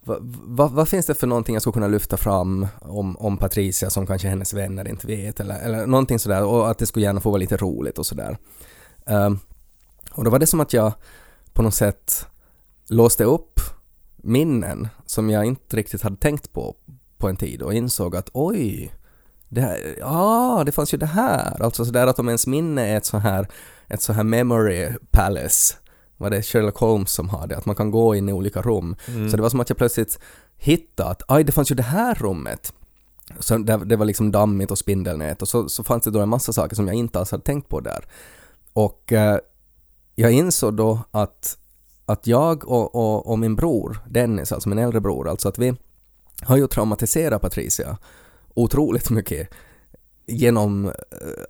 vad, 0.07 0.19
va, 0.45 0.67
va 0.67 0.87
finns 0.87 1.07
det 1.07 1.15
för 1.15 1.27
någonting 1.27 1.55
jag 1.55 1.63
skulle 1.63 1.73
kunna 1.73 1.89
lyfta 1.89 2.17
fram 2.17 2.67
om, 2.81 3.17
om 3.17 3.39
Patricia 3.39 3.91
som 3.91 4.07
kanske 4.07 4.29
hennes 4.29 4.55
vänner 4.55 4.89
inte 4.89 5.07
vet 5.07 5.41
eller, 5.41 5.59
eller 5.59 5.87
någonting 5.87 6.19
sådär 6.19 6.45
och 6.45 6.71
att 6.71 6.79
det 6.79 6.87
skulle 6.87 7.07
gärna 7.07 7.21
få 7.21 7.31
vara 7.31 7.39
lite 7.39 7.57
roligt 7.57 7.99
och 7.99 8.07
sådär. 8.07 8.39
Um, 9.07 9.39
och 10.13 10.25
då 10.25 10.31
var 10.31 10.39
det 10.39 10.47
som 10.47 10.61
att 10.61 10.73
jag 10.73 10.93
på 11.53 11.63
något 11.63 11.75
sätt 11.75 12.27
låste 12.89 13.25
upp 13.25 13.61
minnen 14.17 14.89
som 15.07 15.31
jag 15.31 15.45
inte 15.45 15.77
riktigt 15.77 16.03
hade 16.03 16.17
tänkt 16.17 16.53
på 16.53 16.77
på 17.19 17.29
en 17.29 17.37
tid 17.37 17.63
och 17.63 17.75
insåg 17.75 18.17
att 18.17 18.31
oj, 18.33 18.93
det 19.49 19.61
här, 19.61 19.97
ja, 19.99 20.63
det 20.67 20.73
fanns 20.73 20.95
ju 20.95 20.99
det 20.99 21.07
här. 21.07 21.63
Alltså 21.63 21.85
sådär 21.85 22.07
att 22.07 22.19
om 22.19 22.29
ens 22.29 22.47
minne 22.47 22.87
är 22.87 22.97
ett 22.97 23.07
så 23.07 23.19
här, 23.19 23.49
ett 23.89 24.03
så 24.03 24.13
här 24.13 24.25
memory 24.25 24.89
palace 25.11 25.75
var 26.17 26.31
det 26.31 26.43
Sherlock 26.43 26.79
Holmes 26.79 27.11
som 27.11 27.29
hade, 27.29 27.57
att 27.57 27.67
man 27.67 27.77
kan 27.77 27.91
gå 27.91 28.15
in 28.15 28.29
i 28.29 28.33
olika 28.33 28.63
rum. 28.63 28.97
Mm. 29.09 29.31
Så 29.31 29.37
det 29.37 29.43
var 29.43 29.51
som 29.51 29.61
att 29.61 29.69
jag 29.69 29.79
plötsligt 29.79 30.19
hittade 30.57 31.11
att 31.11 31.23
aj, 31.29 31.45
det 31.45 31.53
fanns 31.53 31.71
ju 31.71 31.75
det 31.75 31.83
här 31.83 32.15
rummet. 32.15 32.73
Så 33.39 33.59
det, 33.59 33.77
det 33.77 33.97
var 33.97 34.05
liksom 34.05 34.33
dammigt 34.33 34.71
och 34.71 34.79
spindelnät 34.79 35.43
och 35.43 35.49
så, 35.49 35.69
så 35.69 35.85
fanns 35.85 36.05
det 36.05 36.11
då 36.11 36.21
en 36.21 36.29
massa 36.29 36.53
saker 36.53 36.77
som 36.77 36.87
jag 36.87 36.97
inte 36.97 37.19
alls 37.19 37.31
hade 37.31 37.43
tänkt 37.43 37.69
på 37.69 37.81
där. 37.81 38.05
Och 38.73 39.13
eh, 39.13 39.39
jag 40.15 40.33
insåg 40.33 40.75
då 40.77 41.01
att, 41.11 41.59
att 42.07 42.27
jag 42.27 42.69
och, 42.69 42.95
och, 42.95 43.27
och, 43.27 43.39
min 43.39 43.57
bror 43.57 43.99
Dennis, 44.09 44.53
alltså 44.53 44.69
min 44.69 44.79
äldre 44.79 45.01
bror, 45.01 45.29
alltså 45.29 45.49
att 45.49 45.59
vi 45.59 45.75
har 46.43 46.57
ju 46.57 46.67
traumatiserat 46.67 47.43
Patricia 47.43 47.99
otroligt 48.55 49.11
mycket 49.11 49.49
genom 50.27 50.87
eh, 50.87 50.93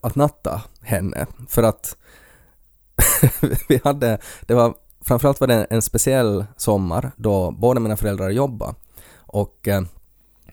att 0.02 0.14
natta 0.14 0.62
henne. 0.80 1.26
För 1.48 1.62
att 1.62 1.96
vi 3.68 3.80
hade, 3.84 4.18
det 4.46 4.54
var, 4.54 4.74
framförallt 5.00 5.40
var 5.40 5.46
det 5.46 5.64
en 5.64 5.82
speciell 5.82 6.44
sommar 6.56 7.10
då 7.16 7.50
båda 7.50 7.80
mina 7.80 7.96
föräldrar 7.96 8.30
jobbade 8.30 8.74
och 9.26 9.68
eh, 9.68 9.82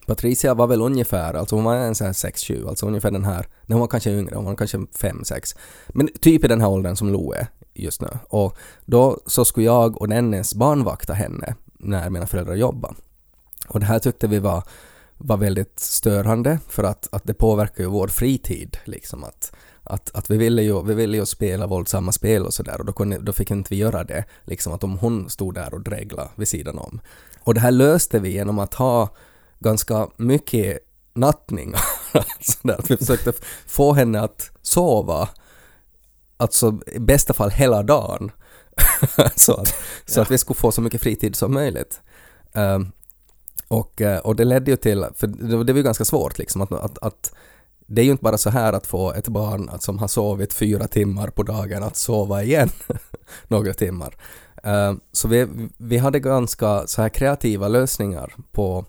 Patricia 0.06 0.53
var 0.53 0.67
väl 0.67 0.82
ungefär, 0.82 1.34
alltså 1.34 1.56
hon 1.56 1.65
var 1.65 1.75
en 1.75 1.95
sån 1.95 2.08
här 2.08 2.13
6-7, 2.13 2.67
alltså 2.67 2.86
ungefär 2.86 3.12
den 3.12 3.25
här, 3.25 3.47
när 3.65 3.73
hon 3.73 3.79
var 3.82 3.88
kanske 3.88 4.12
yngre, 4.12 4.36
hon 4.36 4.45
var 4.45 4.56
kanske 4.56 4.77
5-6, 4.77 5.58
men 5.88 6.10
typ 6.21 6.43
i 6.43 6.47
den 6.47 6.62
här 6.62 6.69
åldern 6.69 6.95
som 6.95 7.10
Lo 7.10 7.34
är 7.34 7.47
just 7.73 8.01
nu. 8.01 8.08
Och 8.29 8.58
då 8.86 9.19
så 9.25 9.45
skulle 9.45 9.65
jag 9.65 10.01
och 10.01 10.10
Dennis 10.10 10.56
barnvakta 10.56 11.13
henne 11.13 11.56
när 11.73 12.10
mina 12.10 12.27
föräldrar 12.27 12.56
jobbade. 12.56 12.95
Och 13.67 13.79
det 13.79 13.86
här 13.86 13.99
tyckte 13.99 14.27
vi 14.27 14.39
var, 14.39 14.63
var 15.17 15.38
väldigt 15.38 15.79
störande 15.79 16.60
för 16.69 16.84
att, 16.84 17.08
att 17.12 17.23
det 17.23 17.34
påverkar 17.34 17.84
ju 17.84 17.89
vår 17.89 18.08
fritid, 18.08 18.77
liksom 18.86 19.23
att 19.23 19.51
att, 19.84 20.15
att 20.15 20.32
vi, 20.32 20.38
ville 20.38 20.62
ju, 20.62 20.84
vi 20.84 20.93
ville 20.93 21.17
ju 21.17 21.26
spela 21.26 21.67
våldsamma 21.67 22.12
spel 22.12 22.46
och 22.46 22.54
sådär 22.54 22.80
och 22.80 22.86
då, 22.86 22.93
kunde, 22.93 23.17
då 23.17 23.34
fick 23.34 23.52
inte 23.52 23.69
vi 23.69 23.76
göra 23.76 24.04
det. 24.04 24.26
Liksom 24.43 24.74
att 24.74 24.84
om 24.84 24.98
hon 24.98 25.30
stod 25.30 25.54
där 25.54 25.74
och 25.74 25.82
dreglade 25.82 26.30
vid 26.36 26.48
sidan 26.48 26.78
om. 26.78 27.00
Och 27.43 27.54
det 27.54 27.60
här 27.60 27.72
löste 27.72 28.19
vi 28.19 28.32
genom 28.32 28.60
att 28.60 28.74
ha 28.74 29.10
ganska 29.60 30.08
mycket 30.17 30.80
nattning. 31.13 31.74
alltså 32.13 32.60
där, 32.67 32.80
att 32.80 32.91
vi 32.91 32.98
försökte 32.98 33.34
få 33.67 33.93
henne 33.93 34.22
att 34.22 34.52
sova, 34.62 35.30
alltså 36.38 36.80
i 36.88 37.00
bästa 37.00 37.34
fall 37.34 37.52
hela 37.52 37.84
dagen. 37.84 38.32
så 39.36 39.54
att, 39.54 39.76
så 40.06 40.22
att 40.22 40.32
vi 40.32 40.38
skulle 40.38 40.58
få 40.58 40.72
så 40.72 40.82
mycket 40.82 41.02
fritid 41.02 41.36
som 41.36 41.54
möjligt. 41.54 42.02
Um, 42.54 42.91
och, 43.67 44.02
eh, 44.02 44.19
och 44.19 44.36
det 44.36 44.46
ledde 44.46 44.72
ju 44.72 44.78
till, 44.78 45.06
för 45.15 45.28
det, 45.28 45.63
det 45.63 45.74
var 45.74 45.78
ju 45.78 45.84
ganska 45.84 46.06
svårt 46.06 46.38
liksom 46.38 46.62
att, 46.62 46.72
att, 46.72 46.98
att 46.98 47.34
det 47.93 48.01
är 48.01 48.06
ju 48.06 48.12
inte 48.12 48.23
bara 48.23 48.38
så 48.38 48.49
här 48.49 48.73
att 48.73 48.88
få 48.88 49.13
ett 49.13 49.27
barn 49.27 49.69
som 49.79 49.99
har 49.99 50.08
sovit 50.08 50.53
fyra 50.53 50.88
timmar 50.88 51.27
på 51.27 51.43
dagen 51.43 51.84
att 51.84 51.97
sova 51.97 52.43
igen 52.43 52.69
några 53.47 53.73
timmar. 53.73 54.15
Uh, 54.67 54.97
så 55.12 55.27
vi, 55.27 55.47
vi 55.77 55.97
hade 55.97 56.19
ganska 56.19 56.88
så 56.88 57.01
här 57.01 57.10
kreativa 57.10 57.67
lösningar 57.67 58.36
på 58.51 58.86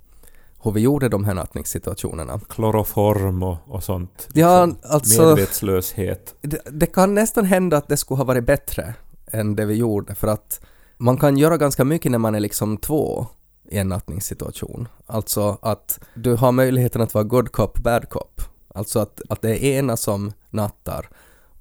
hur 0.62 0.71
vi 0.71 0.81
gjorde 0.81 1.09
de 1.09 1.25
här 1.25 1.35
nattningssituationerna. 1.35 2.40
Kloroform 2.49 3.43
och, 3.43 3.57
och 3.67 3.85
sånt. 3.85 4.29
Ja, 4.33 4.67
liksom 4.67 4.90
alltså... 4.90 5.27
Medvetslöshet. 5.27 6.35
Det, 6.40 6.61
det 6.71 6.87
kan 6.87 7.14
nästan 7.14 7.45
hända 7.45 7.77
att 7.77 7.88
det 7.88 7.97
skulle 7.97 8.19
ha 8.19 8.25
varit 8.25 8.47
bättre 8.47 8.95
än 9.27 9.57
det 9.57 9.64
vi 9.64 9.75
gjorde 9.75 10.14
för 10.14 10.29
att 10.29 10.61
man 10.97 11.17
kan 11.17 11.37
göra 11.37 11.57
ganska 11.57 11.85
mycket 11.85 12.11
när 12.11 12.19
man 12.19 12.35
är 12.35 12.40
liksom 12.40 12.77
två 12.77 13.27
i 13.71 13.79
en 13.79 13.88
nattningssituation. 13.88 14.88
Alltså 15.07 15.59
att 15.62 16.01
du 16.14 16.35
har 16.35 16.53
möjligheten 16.53 17.01
att 17.01 17.14
vara 17.14 17.25
good 17.25 17.53
cop, 17.53 17.79
bad 17.79 18.09
cop. 18.09 18.40
Alltså 18.75 18.99
att, 18.99 19.21
att 19.29 19.43
det 19.43 19.51
är 19.51 19.79
ena 19.79 19.97
som 19.97 20.33
nattar 20.51 21.09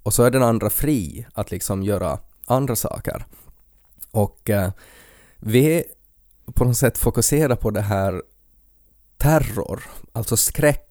och 0.03 0.13
så 0.13 0.23
är 0.23 0.31
den 0.31 0.43
andra 0.43 0.69
fri 0.69 1.25
att 1.33 1.51
liksom 1.51 1.83
göra 1.83 2.19
andra 2.47 2.75
saker. 2.75 3.25
Och 4.11 4.49
eh, 4.49 4.71
vi 5.39 5.83
på 6.53 6.65
något 6.65 6.77
sätt 6.77 6.97
fokuserar 6.97 7.55
på 7.55 7.71
det 7.71 7.81
här 7.81 8.21
terror, 9.17 9.83
alltså 10.11 10.37
skräck. 10.37 10.89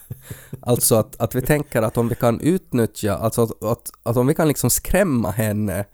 alltså 0.60 0.94
att, 0.96 1.20
att 1.20 1.34
vi 1.34 1.42
tänker 1.42 1.82
att 1.82 1.96
om 1.96 2.08
vi 2.08 2.14
kan 2.14 2.40
utnyttja, 2.40 3.16
alltså 3.16 3.42
att, 3.42 3.64
att, 3.64 3.90
att 4.02 4.16
om 4.16 4.26
vi 4.26 4.34
kan 4.34 4.48
liksom 4.48 4.70
skrämma 4.70 5.30
henne 5.30 5.84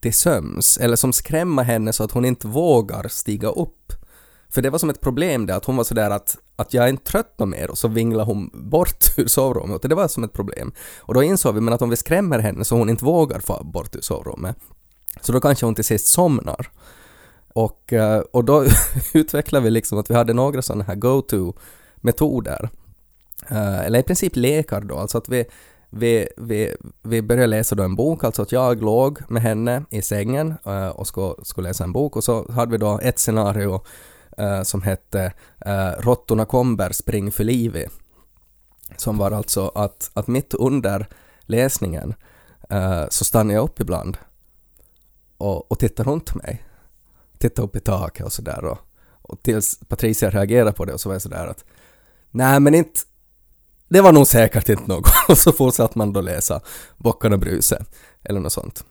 till 0.00 0.14
söms, 0.14 0.78
eller 0.78 0.96
som 0.96 1.12
skrämma 1.12 1.62
henne 1.62 1.92
så 1.92 2.04
att 2.04 2.12
hon 2.12 2.24
inte 2.24 2.48
vågar 2.48 3.08
stiga 3.08 3.48
upp. 3.48 3.87
För 4.50 4.62
det 4.62 4.70
var 4.70 4.78
som 4.78 4.90
ett 4.90 5.00
problem 5.00 5.46
det 5.46 5.56
att 5.56 5.64
hon 5.64 5.76
var 5.76 5.84
sådär 5.84 6.10
att, 6.10 6.38
att 6.56 6.74
jag 6.74 6.84
är 6.84 6.88
inte 6.88 7.04
trött 7.04 7.38
något 7.38 7.48
mer 7.48 7.70
och 7.70 7.78
så 7.78 7.88
vinglar 7.88 8.24
hon 8.24 8.50
bort 8.54 9.04
ur 9.16 9.26
sovrummet 9.26 9.82
och 9.82 9.88
det 9.88 9.94
var 9.94 10.08
som 10.08 10.24
ett 10.24 10.32
problem. 10.32 10.72
Och 10.98 11.14
då 11.14 11.22
insåg 11.22 11.54
vi 11.54 11.60
men 11.60 11.74
att 11.74 11.82
om 11.82 11.90
vi 11.90 11.96
skrämmer 11.96 12.38
henne 12.38 12.64
så 12.64 12.76
hon 12.76 12.90
inte 12.90 13.04
vågar 13.04 13.40
få 13.40 13.64
bort 13.64 13.96
ur 13.96 14.00
sovrummet 14.00 14.56
så 15.20 15.32
då 15.32 15.40
kanske 15.40 15.66
hon 15.66 15.74
till 15.74 15.84
sist 15.84 16.06
somnar. 16.06 16.70
Och, 17.54 17.92
eh, 17.92 18.20
och 18.20 18.44
då 18.44 18.64
utvecklade 19.14 19.64
vi 19.64 19.70
liksom 19.70 19.98
att 19.98 20.10
vi 20.10 20.14
hade 20.14 20.32
några 20.32 20.62
sådana 20.62 20.84
här 20.84 20.94
go-to-metoder. 20.94 22.70
Eh, 23.48 23.78
eller 23.78 23.98
i 23.98 24.02
princip 24.02 24.36
lekar 24.36 24.80
då, 24.80 24.98
alltså 24.98 25.18
att 25.18 25.28
vi, 25.28 25.44
vi, 25.90 26.28
vi, 26.36 26.76
vi 27.02 27.22
började 27.22 27.46
läsa 27.46 27.74
då 27.74 27.82
en 27.82 27.96
bok, 27.96 28.24
alltså 28.24 28.42
att 28.42 28.52
jag 28.52 28.82
låg 28.82 29.18
med 29.28 29.42
henne 29.42 29.84
i 29.90 30.02
sängen 30.02 30.54
eh, 30.66 30.88
och 30.88 31.06
skulle, 31.06 31.34
skulle 31.42 31.68
läsa 31.68 31.84
en 31.84 31.92
bok 31.92 32.16
och 32.16 32.24
så 32.24 32.52
hade 32.52 32.72
vi 32.72 32.78
då 32.78 33.00
ett 33.02 33.18
scenario 33.18 33.80
Eh, 34.38 34.62
som 34.62 34.82
hette 34.82 35.32
eh, 35.66 35.90
Råttorna 35.98 36.44
kommer, 36.44 36.92
spring 36.92 37.32
för 37.32 37.44
livet. 37.44 37.92
Som 38.96 39.18
var 39.18 39.30
alltså 39.30 39.68
att, 39.74 40.10
att 40.14 40.26
mitt 40.26 40.54
under 40.54 41.06
läsningen 41.40 42.14
eh, 42.70 43.04
så 43.08 43.24
stannade 43.24 43.54
jag 43.54 43.64
upp 43.64 43.80
ibland 43.80 44.16
och, 45.38 45.72
och 45.72 45.78
tittade 45.78 46.10
runt 46.10 46.34
mig 46.34 46.64
Tittade 47.38 47.66
upp 47.66 47.76
i 47.76 47.80
taket 47.80 48.26
och 48.26 48.32
sådär 48.32 48.64
och, 48.64 48.78
och 49.22 49.42
tills 49.42 49.80
Patricia 49.88 50.30
reagerade 50.30 50.72
på 50.72 50.84
det 50.84 50.92
och 50.92 51.00
så 51.00 51.08
var 51.08 51.14
jag 51.14 51.22
sådär 51.22 51.46
att 51.46 51.64
nej 52.30 52.60
men 52.60 52.74
inte 52.74 53.00
det 53.88 54.00
var 54.00 54.12
nog 54.12 54.26
säkert 54.26 54.68
inte 54.68 54.86
något 54.86 55.08
och 55.28 55.38
så 55.38 55.52
fortsatte 55.52 55.98
man 55.98 56.12
då 56.12 56.20
läsa 56.20 56.60
Bockarna 56.96 57.36
Bruse 57.36 57.84
eller 58.22 58.40
något 58.40 58.52
sånt. 58.52 58.84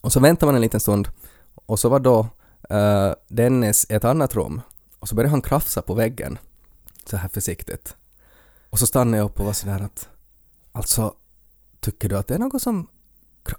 Och 0.00 0.12
så 0.12 0.20
väntade 0.20 0.46
man 0.46 0.54
en 0.54 0.62
liten 0.62 0.80
stund 0.80 1.08
och 1.54 1.78
så 1.78 1.88
var 1.88 2.00
då 2.00 2.26
uh, 2.70 3.14
Dennis 3.28 3.86
i 3.90 3.94
ett 3.94 4.04
annat 4.04 4.34
rum 4.34 4.60
och 4.98 5.08
så 5.08 5.14
började 5.14 5.30
han 5.30 5.42
krafsa 5.42 5.82
på 5.82 5.94
väggen 5.94 6.38
så 7.04 7.16
här 7.16 7.28
försiktigt. 7.28 7.96
Och 8.70 8.78
så 8.78 8.86
stannade 8.86 9.16
jag 9.16 9.24
upp 9.24 9.40
och 9.40 9.46
var 9.46 9.52
sådär 9.52 9.80
att 9.80 10.08
alltså 10.72 11.14
tycker 11.80 12.08
du 12.08 12.18
att 12.18 12.26
det 12.26 12.34
är 12.34 12.38
något 12.38 12.62
som 12.62 12.88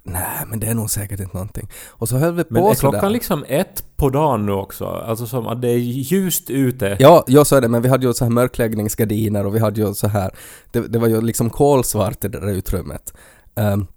Nej, 0.03 0.45
men 0.47 0.59
det 0.59 0.67
är 0.67 0.73
nog 0.73 0.89
säkert 0.89 1.19
inte 1.19 1.33
någonting. 1.33 1.69
Och 1.87 2.09
så 2.09 2.17
höll 2.17 2.33
vi 2.33 2.43
på 2.43 2.53
Men 2.53 2.63
är 2.63 2.75
klockan 2.75 3.11
liksom 3.11 3.45
ett 3.47 3.83
på 3.95 4.09
dagen 4.09 4.45
nu 4.45 4.51
också? 4.51 4.85
Alltså 4.85 5.27
som 5.27 5.47
att 5.47 5.61
det 5.61 5.67
är 5.67 5.77
ljust 5.77 6.49
ute? 6.49 6.97
Ja, 6.99 7.23
ja 7.27 7.45
så 7.45 7.55
är 7.55 7.61
det, 7.61 7.67
men 7.67 7.81
vi 7.81 7.89
hade 7.89 8.07
ju 8.07 8.13
så 8.13 8.25
här 8.25 8.31
mörkläggningsgardiner 8.31 9.45
och 9.45 9.55
vi 9.55 9.59
hade 9.59 9.81
ju 9.81 9.93
så 9.93 10.07
här, 10.07 10.31
det, 10.71 10.79
det 10.79 10.99
var 10.99 11.07
ju 11.07 11.21
liksom 11.21 11.49
kolsvart 11.49 12.23
i 12.23 12.27
det 12.27 12.39
där 12.39 12.47
utrymmet. 12.47 13.13
Um, 13.55 13.87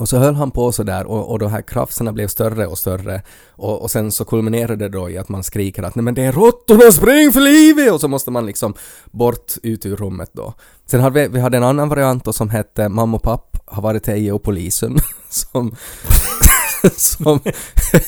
och 0.00 0.08
så 0.08 0.18
höll 0.18 0.34
han 0.34 0.50
på 0.50 0.72
sådär 0.72 1.06
och, 1.06 1.30
och 1.30 1.38
de 1.38 1.50
här 1.50 1.62
krafserna 1.62 2.12
blev 2.12 2.28
större 2.28 2.66
och 2.66 2.78
större 2.78 3.22
och, 3.50 3.82
och 3.82 3.90
sen 3.90 4.12
så 4.12 4.24
kulminerade 4.24 4.76
det 4.76 4.88
då 4.88 5.10
i 5.10 5.18
att 5.18 5.28
man 5.28 5.42
skriker 5.42 5.82
att 5.82 5.94
nej 5.94 6.02
men 6.02 6.14
det 6.14 6.22
är 6.22 6.32
råttorna, 6.32 6.92
spring 6.92 7.32
för 7.32 7.40
livet! 7.40 7.92
Och 7.92 8.00
så 8.00 8.08
måste 8.08 8.30
man 8.30 8.46
liksom 8.46 8.74
bort 9.10 9.52
ut 9.62 9.86
ur 9.86 9.96
rummet 9.96 10.30
då. 10.32 10.54
Sen 10.86 11.00
hade 11.00 11.20
vi, 11.20 11.28
vi 11.28 11.40
hade 11.40 11.56
en 11.56 11.62
annan 11.62 11.88
variant 11.88 12.24
då 12.24 12.32
som 12.32 12.50
hette 12.50 12.88
mamma 12.88 13.16
och 13.16 13.22
pappa 13.22 13.58
har 13.66 13.82
varit 13.82 14.08
Eje 14.08 14.32
och 14.32 14.42
polisen 14.42 14.96
som, 15.28 15.76
som 16.96 17.40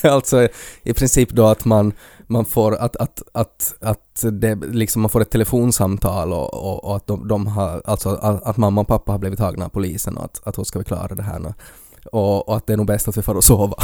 alltså 0.02 0.48
i 0.83 0.92
princip 0.92 1.31
då 1.31 1.46
att 1.46 1.64
man, 1.64 1.92
man 2.26 2.44
får 2.44 2.76
att, 2.76 2.96
att, 2.96 3.22
att, 3.33 3.74
att 3.81 4.24
det 4.33 4.55
liksom 4.55 5.02
man 5.02 5.09
får 5.09 5.20
ett 5.20 5.31
telefonsamtal 5.31 6.33
och, 6.33 6.55
och, 6.55 6.85
och 6.85 6.96
att 6.96 7.07
de, 7.07 7.28
de, 7.28 7.46
har, 7.46 7.83
alltså 7.85 8.09
att, 8.09 8.42
att, 8.42 8.57
mamma 8.57 8.81
och 8.81 8.88
pappa 8.88 9.12
har 9.12 9.18
blivit 9.18 9.38
tagna 9.38 9.64
av 9.64 9.68
polisen 9.68 10.16
och 10.16 10.24
att, 10.24 10.40
att 10.44 10.57
hon 10.57 10.64
ska 10.64 10.78
vi 10.78 10.85
klara 10.85 11.14
det 11.14 11.22
här 11.22 11.38
nu. 11.38 11.55
Och, 12.05 12.49
och 12.49 12.57
att 12.57 12.67
det 12.67 12.73
är 12.73 12.77
nog 12.77 12.87
bäst 12.87 13.09
att 13.09 13.17
vi 13.17 13.23
får 13.23 13.35
och 13.35 13.45
sova. 13.45 13.77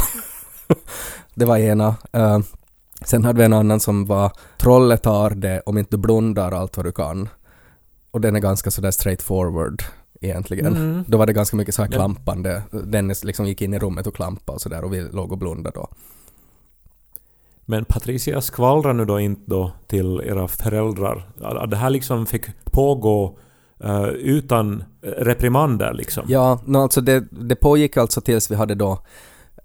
det 1.35 1.45
var 1.45 1.57
ena. 1.57 1.95
Uh, 2.17 2.39
sen 3.05 3.23
hade 3.23 3.39
vi 3.39 3.45
en 3.45 3.53
annan 3.53 3.79
som 3.79 4.05
var 4.05 4.31
Trollet 4.57 5.03
tar 5.03 5.29
det 5.29 5.61
om 5.65 5.77
inte 5.77 5.91
du 5.91 5.97
blundar 5.97 6.51
allt 6.51 6.77
vad 6.77 6.85
du 6.85 6.91
kan. 6.91 7.29
Och 8.11 8.21
den 8.21 8.35
är 8.35 8.39
ganska 8.39 8.71
sådär 8.71 8.91
straight 8.91 9.21
forward 9.21 9.83
egentligen. 10.21 10.75
Mm. 10.75 11.03
Då 11.07 11.17
var 11.17 11.25
det 11.25 11.33
ganska 11.33 11.57
mycket 11.57 11.75
så 11.75 11.81
här 11.81 11.89
klampande. 11.89 12.63
Dennis 12.71 13.23
liksom 13.23 13.45
gick 13.45 13.61
in 13.61 13.73
i 13.73 13.79
rummet 13.79 14.07
och 14.07 14.15
klampade 14.15 14.55
och 14.55 14.61
sådär 14.61 14.83
och 14.83 14.93
vi 14.93 15.01
låg 15.01 15.31
och 15.31 15.37
blundade 15.37 15.79
då. 15.79 15.89
Men 17.65 17.85
Patricia 17.85 18.41
skvallrar 18.41 18.93
nu 18.93 19.05
då 19.05 19.19
inte 19.19 19.41
då 19.45 19.71
till 19.87 20.21
era 20.25 20.47
föräldrar? 20.47 21.67
Det 21.67 21.77
här 21.77 21.89
liksom 21.89 22.25
fick 22.25 22.45
pågå 22.63 23.37
uh, 23.85 24.07
utan 24.09 24.83
reprimander 25.01 25.93
liksom? 25.93 26.25
Ja, 26.27 26.59
no, 26.65 26.77
alltså 26.77 27.01
det, 27.01 27.23
det 27.31 27.55
pågick 27.55 27.97
alltså 27.97 28.21
tills 28.21 28.51
vi 28.51 28.55
hade 28.55 28.75
då 28.75 28.91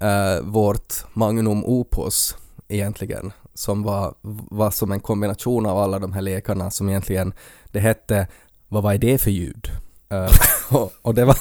uh, 0.03 0.47
vårt 0.49 0.95
magnum 1.13 1.65
opus 1.65 2.37
egentligen 2.69 3.33
som 3.55 3.83
var, 3.83 4.15
var 4.51 4.71
som 4.71 4.93
en 4.93 5.01
kombination 5.01 5.67
av 5.67 5.79
alla 5.79 5.99
de 5.99 6.13
här 6.13 6.23
lekarna 6.23 6.71
som 6.71 6.89
egentligen 6.89 7.35
det 7.73 7.81
hette 7.81 8.27
Vad 8.69 8.83
var 8.83 8.95
det 8.95 9.19
för 9.19 9.31
ljud? 9.31 9.69
Uh, 10.13 10.29
och, 10.79 10.93
och 11.03 11.15
det, 11.15 11.25
var, 11.25 11.37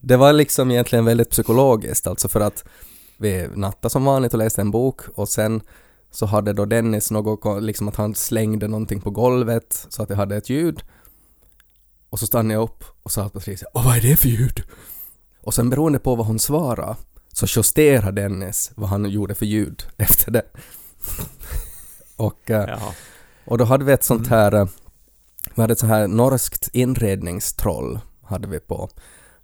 det 0.00 0.16
var 0.16 0.32
liksom 0.32 0.70
egentligen 0.70 1.04
väldigt 1.04 1.30
psykologiskt, 1.30 2.06
alltså 2.06 2.28
för 2.28 2.40
att 2.40 2.64
vi 3.16 3.48
nattade 3.54 3.90
som 3.90 4.04
vanligt 4.04 4.32
och 4.32 4.38
läste 4.38 4.60
en 4.60 4.70
bok 4.70 5.00
och 5.14 5.28
sen 5.28 5.60
så 6.10 6.26
hade 6.26 6.52
då 6.52 6.64
Dennis 6.64 7.10
något, 7.10 7.62
liksom 7.62 7.88
att 7.88 7.96
han 7.96 8.14
slängde 8.14 8.68
någonting 8.68 9.00
på 9.00 9.10
golvet 9.10 9.86
så 9.88 10.02
att 10.02 10.08
det 10.08 10.14
hade 10.14 10.36
ett 10.36 10.50
ljud. 10.50 10.82
Och 12.12 12.18
så 12.18 12.26
stannade 12.26 12.54
jag 12.54 12.62
upp 12.62 12.84
och 13.02 13.12
sa 13.12 13.22
till 13.22 13.32
Patricia 13.40 13.68
”Åh, 13.74 13.84
vad 13.84 13.96
är 13.96 14.00
det 14.00 14.16
för 14.16 14.28
ljud?” 14.28 14.62
Och 15.40 15.54
sen 15.54 15.70
beroende 15.70 15.98
på 15.98 16.14
vad 16.14 16.26
hon 16.26 16.38
svarade 16.38 16.96
så 17.32 17.46
justerade 17.48 18.22
Dennis 18.22 18.72
vad 18.74 18.88
han 18.88 19.10
gjorde 19.10 19.34
för 19.34 19.46
ljud 19.46 19.82
efter 19.96 20.30
det. 20.30 20.42
och, 22.16 22.50
uh, 22.50 22.92
och 23.44 23.58
då 23.58 23.64
hade 23.64 23.84
vi 23.84 23.92
ett 23.92 24.04
sånt 24.04 24.28
här 24.28 24.54
uh, 24.54 24.68
vi 25.54 25.60
hade 25.60 25.72
ett 25.72 25.78
så 25.78 25.86
här 25.86 26.06
norskt 26.06 26.68
inredningstroll 26.72 28.00
hade 28.22 28.48
vi 28.48 28.60
på, 28.60 28.88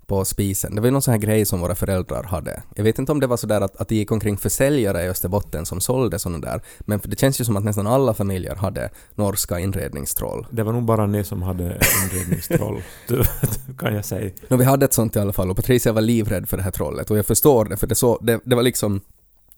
på 0.08 0.24
spisen. 0.24 0.74
Det 0.74 0.80
var 0.80 0.86
ju 0.86 0.92
någon 0.92 1.02
sån 1.02 1.12
här 1.12 1.18
grej 1.18 1.46
som 1.46 1.60
våra 1.60 1.74
föräldrar 1.74 2.22
hade. 2.22 2.62
Jag 2.74 2.84
vet 2.84 2.98
inte 2.98 3.12
om 3.12 3.20
det 3.20 3.26
var 3.26 3.36
sådär 3.36 3.60
att, 3.60 3.76
att 3.76 3.88
det 3.88 3.94
gick 3.94 4.12
omkring 4.12 4.36
försäljare 4.36 5.04
i 5.04 5.08
Österbotten 5.08 5.66
som 5.66 5.80
sålde 5.80 6.18
sådana 6.18 6.38
där, 6.38 6.62
men 6.78 7.00
det 7.04 7.20
känns 7.20 7.40
ju 7.40 7.44
som 7.44 7.56
att 7.56 7.64
nästan 7.64 7.86
alla 7.86 8.14
familjer 8.14 8.54
hade 8.54 8.90
norska 9.14 9.58
inredningstroll. 9.58 10.46
Det 10.50 10.62
var 10.62 10.72
nog 10.72 10.82
bara 10.82 11.06
ni 11.06 11.24
som 11.24 11.42
hade 11.42 11.80
inredningstroll, 12.04 12.82
kan 13.78 13.94
jag 13.94 14.04
säga. 14.04 14.30
No, 14.48 14.56
vi 14.56 14.64
hade 14.64 14.84
ett 14.84 14.92
sånt 14.92 15.16
i 15.16 15.18
alla 15.18 15.32
fall 15.32 15.50
och 15.50 15.56
Patricia 15.56 15.92
var 15.92 16.02
livrädd 16.02 16.48
för 16.48 16.56
det 16.56 16.62
här 16.62 16.70
trollet 16.70 17.10
och 17.10 17.18
jag 17.18 17.26
förstår 17.26 17.64
det 17.64 17.76
för 17.76 17.86
det, 17.86 17.94
så, 17.94 18.18
det, 18.22 18.40
det 18.44 18.56
var 18.56 18.62
liksom 18.62 19.00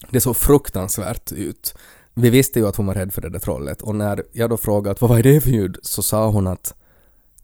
det 0.09 0.21
såg 0.21 0.37
fruktansvärt 0.37 1.31
ut 1.31 1.75
vi 2.13 2.29
visste 2.29 2.59
ju 2.59 2.67
att 2.67 2.75
hon 2.75 2.85
var 2.85 2.93
rädd 2.93 3.13
för 3.13 3.21
det 3.21 3.29
där 3.29 3.39
trollet 3.39 3.81
och 3.81 3.95
när 3.95 4.23
jag 4.31 4.49
då 4.49 4.57
frågade 4.57 4.97
vad 4.99 5.19
är 5.19 5.23
det 5.23 5.41
för 5.41 5.49
ljud 5.49 5.77
så 5.81 6.03
sa 6.03 6.27
hon 6.27 6.47
att 6.47 6.73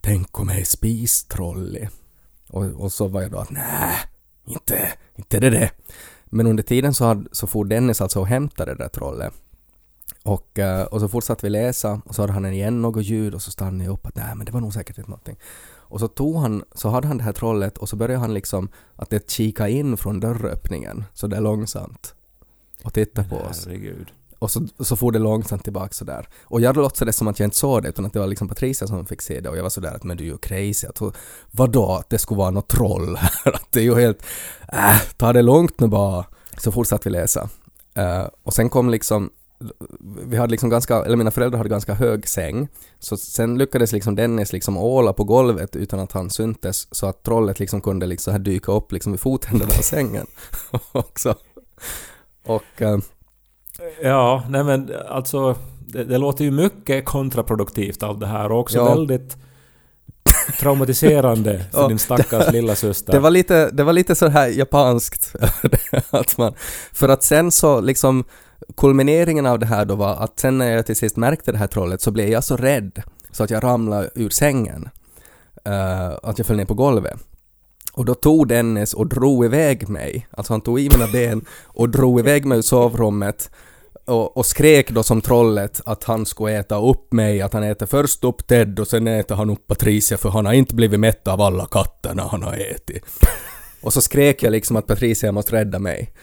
Tänk 0.01 0.39
om 0.39 0.49
jag 0.49 0.59
är 0.59 0.65
spistrollig. 0.65 1.89
Och, 2.49 2.65
och 2.65 2.91
så 2.91 3.07
var 3.07 3.21
jag 3.21 3.31
då 3.31 3.37
att 3.37 3.51
nej, 3.51 3.95
inte, 4.45 4.93
inte 5.15 5.39
det 5.39 5.49
det. 5.49 5.71
Men 6.25 6.47
under 6.47 6.63
tiden 6.63 6.93
så, 6.93 7.05
hade, 7.05 7.29
så 7.31 7.47
for 7.47 7.65
Dennis 7.65 8.01
alltså 8.01 8.19
och 8.19 8.27
hämtade 8.27 8.71
det 8.73 8.83
där 8.83 8.89
trollet. 8.89 9.33
Och, 10.23 10.59
eh, 10.59 10.85
och 10.85 11.01
så 11.01 11.07
fortsatte 11.07 11.45
vi 11.45 11.49
läsa 11.49 12.01
och 12.05 12.15
så 12.15 12.21
hade 12.21 12.33
han 12.33 12.45
igen 12.45 12.81
något 12.81 13.05
ljud 13.05 13.33
och 13.33 13.41
så 13.41 13.51
stannade 13.51 13.83
jag 13.83 13.93
upp 13.93 14.05
att 14.05 14.15
nej 14.15 14.35
men 14.35 14.45
det 14.45 14.51
var 14.51 14.61
nog 14.61 14.73
säkert 14.73 14.97
inte 14.97 15.09
någonting. 15.09 15.37
Och 15.89 15.99
så 15.99 16.07
tog 16.07 16.35
han, 16.35 16.63
så 16.75 16.89
hade 16.89 17.07
han 17.07 17.17
det 17.17 17.23
här 17.23 17.33
trollet 17.33 17.77
och 17.77 17.89
så 17.89 17.95
började 17.95 18.19
han 18.19 18.33
liksom 18.33 18.69
att 18.95 19.09
det 19.09 19.31
kika 19.31 19.69
in 19.69 19.97
från 19.97 20.19
dörröppningen 20.19 21.03
så 21.13 21.27
där 21.27 21.41
långsamt 21.41 22.15
och 22.83 22.93
titta 22.93 23.23
på 23.23 23.35
oss. 23.35 23.65
Herregud. 23.65 24.11
Och 24.39 24.51
så, 24.51 24.67
så 24.79 24.95
for 24.95 25.11
det 25.11 25.19
långsamt 25.19 25.63
tillbaka 25.63 25.93
sådär. 25.93 26.27
Och 26.43 26.61
jag 26.61 26.75
låtsades 26.75 27.15
som 27.15 27.27
att 27.27 27.39
jag 27.39 27.47
inte 27.47 27.57
såg 27.57 27.83
det 27.83 27.89
utan 27.89 28.05
att 28.05 28.13
det 28.13 28.19
var 28.19 28.27
liksom 28.27 28.47
Patricia 28.47 28.87
som 28.87 29.05
fick 29.05 29.21
se 29.21 29.39
det 29.39 29.49
och 29.49 29.57
jag 29.57 29.63
var 29.63 29.69
sådär 29.69 29.95
att 29.95 30.03
men 30.03 30.17
du 30.17 30.23
är 30.23 30.27
ju 30.27 30.37
crazy. 30.37 30.87
Att, 30.87 31.01
vadå 31.51 31.95
att 31.95 32.09
det 32.09 32.17
skulle 32.17 32.37
vara 32.37 32.51
något 32.51 32.67
troll 32.67 33.15
här? 33.15 33.31
Att 33.55 33.71
det 33.71 33.79
är 33.79 33.83
ju 33.83 33.95
helt... 33.95 34.23
Äh, 34.73 35.01
ta 35.17 35.33
det 35.33 35.41
lugnt 35.41 35.79
nu 35.79 35.87
bara. 35.87 36.25
Så 36.57 36.71
fortsatte 36.71 37.09
vi 37.09 37.13
läsa. 37.13 37.49
Uh, 37.97 38.27
och 38.43 38.53
sen 38.53 38.69
kom 38.69 38.89
liksom 38.89 39.29
vi 40.25 40.37
hade 40.37 40.51
liksom 40.51 40.69
ganska, 40.69 41.05
eller 41.05 41.15
mina 41.15 41.31
föräldrar 41.31 41.57
hade 41.57 41.69
ganska 41.69 41.93
hög 41.93 42.27
säng, 42.27 42.67
så 42.99 43.17
sen 43.17 43.57
lyckades 43.57 43.91
liksom 43.91 44.15
Dennis 44.15 44.53
liksom 44.53 44.77
åla 44.77 45.13
på 45.13 45.23
golvet 45.23 45.75
utan 45.75 45.99
att 45.99 46.11
han 46.11 46.29
syntes 46.29 46.87
så 46.91 47.07
att 47.07 47.23
trollet 47.23 47.59
liksom 47.59 47.81
kunde 47.81 48.05
liksom 48.05 48.31
här 48.31 48.39
dyka 48.39 48.71
upp 48.71 48.91
liksom 48.91 49.11
vid 49.11 49.21
fotändan 49.21 49.67
av 49.67 49.81
sängen 49.81 50.27
också. 50.91 51.35
Och 52.45 52.81
uh, 52.81 52.97
Ja, 54.01 54.43
nej 54.49 54.63
men 54.63 54.91
alltså 55.09 55.55
det, 55.79 56.03
det 56.03 56.17
låter 56.17 56.45
ju 56.45 56.51
mycket 56.51 57.05
kontraproduktivt 57.05 58.03
allt 58.03 58.19
det 58.19 58.27
här 58.27 58.51
och 58.51 58.59
också 58.59 58.77
Ja. 58.77 58.89
väldigt 58.89 59.37
traumatiserande 60.59 61.65
för 61.71 61.81
Ja, 61.81 61.87
din 61.87 61.99
stackars 61.99 62.51
lilla 62.51 62.75
syster. 62.75 63.13
Det 63.13 63.19
var 63.19 63.29
lite, 63.31 63.69
det 63.71 63.83
var 63.83 63.93
lite 63.93 64.15
så 64.15 64.27
här 64.27 64.47
japanskt. 64.47 65.35
att 66.09 66.37
man, 66.37 66.53
för 66.93 67.09
att 67.09 67.23
sen 67.23 67.51
så 67.51 67.81
liksom 67.81 68.23
kulmineringen 68.77 69.45
av 69.45 69.59
det 69.59 69.65
här 69.65 69.85
då 69.85 69.95
var 69.95 70.15
att 70.15 70.39
sen 70.39 70.57
när 70.57 70.71
jag 70.71 70.85
till 70.85 70.95
sist 70.95 71.17
märkte 71.17 71.51
det 71.51 71.57
här 71.57 71.67
trollet 71.67 72.01
så 72.01 72.11
blev 72.11 72.29
jag 72.29 72.43
så 72.43 72.57
rädd 72.57 73.03
så 73.31 73.43
att 73.43 73.49
jag 73.49 73.63
ramlade 73.63 74.09
ur 74.15 74.29
sängen. 74.29 74.89
Eh, 75.65 76.07
att 76.23 76.37
jag 76.37 76.47
föll 76.47 76.57
ner 76.57 76.65
på 76.65 76.73
golvet. 76.73 77.19
Och 77.97 78.05
då 78.05 78.13
tog 78.13 78.47
Dennis 78.47 78.93
och 78.93 79.07
drog 79.07 79.45
iväg 79.45 79.89
mig, 79.89 80.27
alltså 80.31 80.53
han 80.53 80.61
tog 80.61 80.79
i 80.79 80.89
mina 80.89 81.07
ben 81.07 81.45
och 81.63 81.89
drog 81.89 82.19
iväg 82.19 82.45
mig 82.45 82.57
ur 82.57 82.61
sovrummet 82.61 83.51
och, 84.05 84.37
och 84.37 84.45
skrek 84.45 84.91
då 84.91 85.03
som 85.03 85.21
trollet 85.21 85.81
att 85.85 86.03
han 86.03 86.25
skulle 86.25 86.59
äta 86.59 86.81
upp 86.81 87.13
mig, 87.13 87.41
att 87.41 87.53
han 87.53 87.63
äter 87.63 87.85
först 87.85 88.23
upp 88.23 88.47
Ted 88.47 88.79
och 88.79 88.87
sen 88.87 89.07
äter 89.07 89.35
han 89.35 89.49
upp 89.49 89.67
Patricia 89.67 90.17
för 90.17 90.29
han 90.29 90.45
har 90.45 90.53
inte 90.53 90.75
blivit 90.75 90.99
mätt 90.99 91.27
av 91.27 91.41
alla 91.41 91.65
katterna 91.65 92.23
han 92.31 92.43
har 92.43 92.53
ätit. 92.53 93.03
Och 93.81 93.93
så 93.93 94.01
skrek 94.01 94.43
jag 94.43 94.51
liksom 94.51 94.75
att 94.75 94.87
Patricia 94.87 95.31
måste 95.31 95.55
rädda 95.55 95.79
mig. 95.79 96.13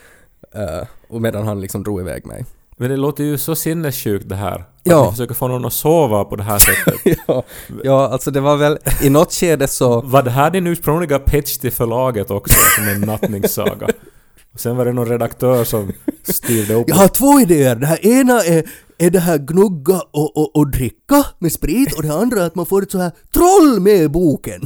Uh, 0.55 0.87
och 1.07 1.21
medan 1.21 1.47
han 1.47 1.61
liksom 1.61 1.83
drog 1.83 2.01
iväg 2.01 2.25
mig. 2.25 2.45
Men 2.77 2.89
det 2.89 2.97
låter 2.97 3.23
ju 3.23 3.37
så 3.37 3.55
sinnessjukt 3.55 4.29
det 4.29 4.35
här. 4.35 4.55
Att 4.55 4.65
Ja. 4.83 5.03
ni 5.05 5.11
försöker 5.11 5.33
få 5.33 5.47
någon 5.47 5.65
att 5.65 5.73
sova 5.73 6.23
på 6.23 6.35
det 6.35 6.43
här 6.43 6.59
sättet. 6.59 7.17
ja, 7.27 7.43
ja, 7.83 8.07
alltså 8.07 8.31
det 8.31 8.39
var 8.41 8.57
väl 8.57 8.77
i 9.03 9.09
något 9.09 9.33
skede 9.33 9.67
så... 9.67 10.01
Var 10.01 10.23
det 10.23 10.31
här 10.31 10.51
din 10.51 10.67
ursprungliga 10.67 11.19
pitch 11.19 11.57
till 11.57 11.71
förlaget 11.71 12.31
också, 12.31 12.55
som 12.75 12.87
en 12.87 13.01
nattningssaga? 13.01 13.87
Och 14.53 14.59
sen 14.59 14.75
var 14.77 14.85
det 14.85 14.93
någon 14.93 15.07
redaktör 15.07 15.63
som 15.63 15.91
styrde 16.23 16.73
upp 16.73 16.89
Jag 16.89 16.95
har 16.95 17.07
två 17.07 17.39
idéer. 17.39 17.75
Det 17.75 17.85
här 17.87 18.05
ena 18.05 18.43
är, 18.43 18.63
är 18.97 19.09
det 19.09 19.19
här 19.19 19.37
gnugga 19.37 20.01
och, 20.11 20.37
och, 20.37 20.55
och 20.55 20.71
dricka 20.71 21.25
med 21.39 21.51
sprit 21.51 21.93
och 21.97 22.03
det 22.03 22.13
andra 22.13 22.41
är 22.41 22.45
att 22.45 22.55
man 22.55 22.65
får 22.65 22.81
ett 22.83 22.91
så 22.91 22.97
här 22.97 23.11
troll 23.33 23.79
med 23.79 24.11
boken. 24.11 24.61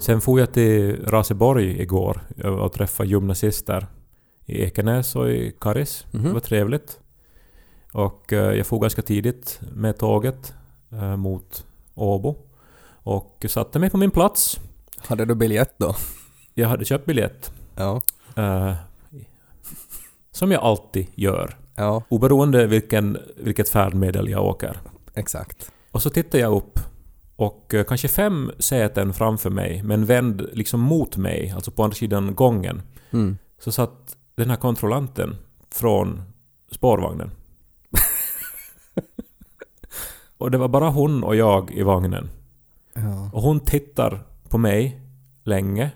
Sen 0.00 0.20
for 0.20 0.40
jag 0.40 0.52
till 0.52 1.06
Raseborg 1.06 1.82
igår 1.82 2.20
och 2.44 2.72
träffade 2.72 3.08
gymnasister 3.08 3.86
i 4.46 4.62
Ekenäs 4.62 5.16
och 5.16 5.30
i 5.30 5.56
Karis. 5.60 6.06
Mhm. 6.10 6.24
Det 6.24 6.32
var 6.32 6.40
trevligt. 6.40 7.00
Och 7.92 8.32
eh, 8.32 8.54
jag 8.54 8.66
for 8.66 8.78
ganska 8.78 9.02
tidigt 9.02 9.60
med 9.74 9.98
tåget 9.98 10.54
eh, 10.92 11.16
mot 11.16 11.66
Åbo. 11.94 12.36
Och 13.02 13.44
satte 13.48 13.78
mig 13.78 13.90
på 13.90 13.96
min 13.96 14.10
plats. 14.10 14.60
Hade 15.06 15.24
du 15.24 15.34
biljett 15.34 15.74
då? 15.76 15.94
Jag 16.54 16.68
hade 16.68 16.84
köpt 16.84 17.06
biljett. 17.06 17.52
Ja. 17.76 18.00
eh, 18.36 18.74
som 20.32 20.50
jag 20.52 20.62
alltid 20.62 21.06
gör. 21.14 21.56
Ja, 21.76 22.02
Oberoende 22.08 22.66
vilken, 22.66 23.18
vilket 23.36 23.68
färdmedel 23.68 24.28
jag 24.28 24.44
åker. 24.44 24.80
exakt. 25.14 25.72
Och 25.90 26.02
så 26.02 26.10
tittar 26.10 26.38
jag 26.38 26.52
upp 26.56 26.78
och 27.40 27.74
eh, 27.74 27.84
kanske 27.84 28.08
fem 28.08 28.50
säten 28.58 29.12
framför 29.12 29.50
mig, 29.50 29.82
men 29.82 30.04
vänd 30.06 30.46
liksom 30.52 30.80
mot 30.80 31.16
mig, 31.16 31.50
alltså 31.50 31.70
på 31.70 31.84
andra 31.84 31.94
sidan 31.94 32.34
gången, 32.34 32.82
Mm. 33.10 33.38
så 33.58 33.72
satt 33.72 34.16
den 34.34 34.50
här 34.50 34.56
kontrollanten 34.56 35.36
från 35.74 36.22
spårvagnen. 36.72 37.30
och 40.38 40.50
det 40.50 40.58
var 40.58 40.68
bara 40.68 40.90
hon 40.90 41.24
och 41.24 41.36
jag 41.36 41.70
i 41.70 41.82
vagnen. 41.82 42.28
Ja. 42.94 43.30
Och 43.32 43.42
hon 43.42 43.60
tittar 43.60 44.22
på 44.48 44.58
mig 44.58 45.00
länge. 45.44 45.90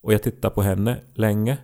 Och 0.00 0.12
jag 0.12 0.22
tittar 0.22 0.50
på 0.50 0.62
henne 0.62 1.00
länge. 1.14 1.58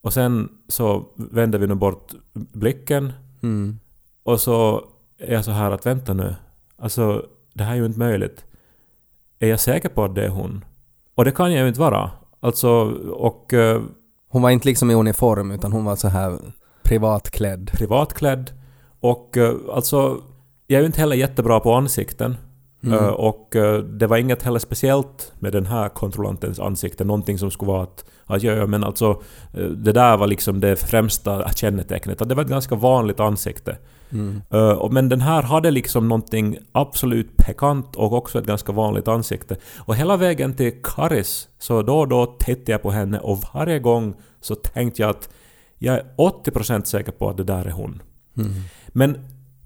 Och 0.00 0.12
sen 0.12 0.48
så 0.68 1.06
vänder 1.16 1.58
vi 1.58 1.66
nu 1.66 1.74
bort 1.74 2.12
blicken 2.32 3.12
Mm. 3.42 3.78
och 4.22 4.40
så 4.40 4.84
är 5.18 5.34
jag 5.34 5.44
så 5.44 5.50
här 5.50 5.70
att 5.70 5.86
vänta 5.86 6.14
nu. 6.14 6.34
Alltså, 6.76 7.26
det 7.56 7.64
här 7.64 7.72
är 7.72 7.76
ju 7.76 7.86
inte 7.86 7.98
möjligt. 7.98 8.44
Är 9.38 9.48
jag 9.48 9.60
säker 9.60 9.88
på 9.88 10.04
att 10.04 10.14
det 10.14 10.24
är 10.24 10.28
hon? 10.28 10.64
Och 11.14 11.24
det 11.24 11.30
kan 11.30 11.52
jag 11.52 11.62
ju 11.62 11.68
inte 11.68 11.80
vara. 11.80 12.10
Alltså, 12.40 12.68
och 13.10 13.54
eh, 13.54 13.82
Hon 14.28 14.42
var 14.42 14.50
inte 14.50 14.68
liksom 14.68 14.90
i 14.90 14.94
uniform 14.94 15.50
utan 15.50 15.72
hon 15.72 15.84
var 15.84 15.96
så 15.96 16.08
här 16.08 16.38
privatklädd. 16.82 17.70
privatklädd. 17.72 18.50
Och 19.00 19.36
eh, 19.36 19.54
alltså, 19.72 20.20
jag 20.66 20.76
är 20.76 20.80
ju 20.80 20.86
inte 20.86 21.00
heller 21.00 21.16
jättebra 21.16 21.60
på 21.60 21.74
ansikten. 21.74 22.36
Mm. 22.86 22.98
Eh, 23.04 23.10
och 23.10 23.56
eh, 23.56 23.78
det 23.78 24.06
var 24.06 24.16
inget 24.16 24.42
heller 24.42 24.58
speciellt 24.58 25.32
med 25.38 25.52
den 25.52 25.66
här 25.66 25.88
kontrollantens 25.88 26.60
ansikte. 26.60 27.04
Någonting 27.04 27.38
som 27.38 27.50
skulle 27.50 27.70
vara 27.70 27.82
att, 27.82 28.04
ja, 28.42 28.66
men 28.66 28.84
alltså, 28.84 29.22
eh, 29.54 29.64
det 29.64 29.92
där 29.92 30.16
var 30.16 30.26
liksom 30.26 30.60
det 30.60 30.76
främsta 30.76 31.52
kännetecknet. 31.52 32.22
Att 32.22 32.28
det 32.28 32.34
var 32.34 32.42
ett 32.42 32.48
ganska 32.48 32.74
vanligt 32.74 33.20
ansikte. 33.20 33.76
Mm. 34.12 34.40
Och- 34.78 34.92
men 34.92 35.08
den 35.08 35.20
här 35.20 35.42
hade 35.42 35.70
liksom 35.70 36.08
någonting 36.08 36.58
absolut 36.72 37.36
pikant 37.36 37.96
och 37.96 38.12
också 38.12 38.38
ett 38.38 38.46
ganska 38.46 38.72
vanligt 38.72 39.08
ansikte. 39.08 39.56
Och 39.78 39.96
hela 39.96 40.16
vägen 40.16 40.54
till 40.54 40.72
Karis, 40.82 41.48
så 41.58 41.82
då 41.82 41.98
och 41.98 42.08
då 42.08 42.26
tittade 42.26 42.72
jag 42.72 42.82
på 42.82 42.90
henne 42.90 43.18
och 43.18 43.38
varje 43.54 43.78
gång 43.78 44.14
så 44.40 44.54
tänkte 44.54 45.02
jag 45.02 45.10
att 45.10 45.28
jag 45.78 45.94
är 45.94 46.04
80% 46.16 46.86
säker 46.86 47.12
på 47.12 47.30
att 47.30 47.36
det 47.36 47.44
där 47.44 47.64
är 47.64 47.70
hon. 47.70 48.02
Mm. 48.38 48.52
Men 48.88 49.18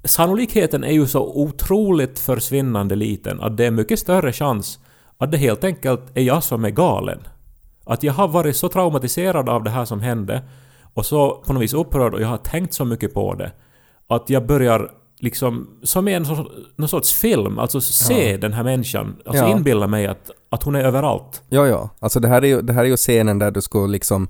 sannolikheten 0.04 0.84
är 0.84 0.92
ju 0.92 1.06
så 1.06 1.32
otroligt 1.34 2.18
försvinnande 2.18 2.94
liten 2.96 3.40
att 3.40 3.56
det 3.56 3.66
är 3.66 3.70
mycket 3.70 3.98
större 3.98 4.32
chans 4.32 4.78
att 5.18 5.30
det 5.30 5.38
helt 5.38 5.64
enkelt 5.64 6.02
är 6.14 6.22
jag 6.22 6.42
som 6.44 6.64
är 6.64 6.70
galen. 6.70 7.18
Att 7.84 8.02
jag 8.02 8.12
har 8.12 8.28
varit 8.28 8.56
så 8.56 8.68
traumatiserad 8.68 9.48
av 9.48 9.64
det 9.64 9.70
här 9.70 9.84
som 9.84 10.00
hände 10.00 10.42
och 10.94 11.06
så 11.06 11.30
på 11.46 11.52
något 11.52 11.62
vis 11.62 11.74
upprörd 11.74 12.14
och 12.14 12.20
jag 12.20 12.28
har 12.28 12.36
tänkt 12.36 12.74
så 12.74 12.84
mycket 12.84 13.14
på 13.14 13.34
det 13.34 13.52
att 14.08 14.30
jag 14.30 14.46
börjar 14.46 14.90
liksom, 15.18 15.68
som 15.82 16.08
i 16.08 16.14
en 16.14 16.26
sorts, 16.26 16.50
någon 16.76 16.88
sorts 16.88 17.12
film, 17.12 17.58
alltså 17.58 17.80
se 17.80 18.36
den 18.36 18.52
här 18.52 18.64
människan. 18.64 19.16
Alltså 19.26 19.44
Ja. 19.44 19.56
inbilla 19.56 19.86
mig 19.86 20.06
att, 20.06 20.30
att 20.50 20.62
hon 20.62 20.74
är 20.74 20.84
överallt. 20.84 21.42
Ja, 21.48 21.66
ja. 21.66 21.90
Alltså 21.98 22.20
det 22.20 22.28
här, 22.28 22.42
är 22.42 22.46
ju, 22.46 22.62
det 22.62 22.72
här 22.72 22.80
är 22.84 22.88
ju 22.88 22.96
scenen 22.96 23.38
där 23.38 23.50
du 23.50 23.60
ska 23.60 23.86
liksom 23.86 24.28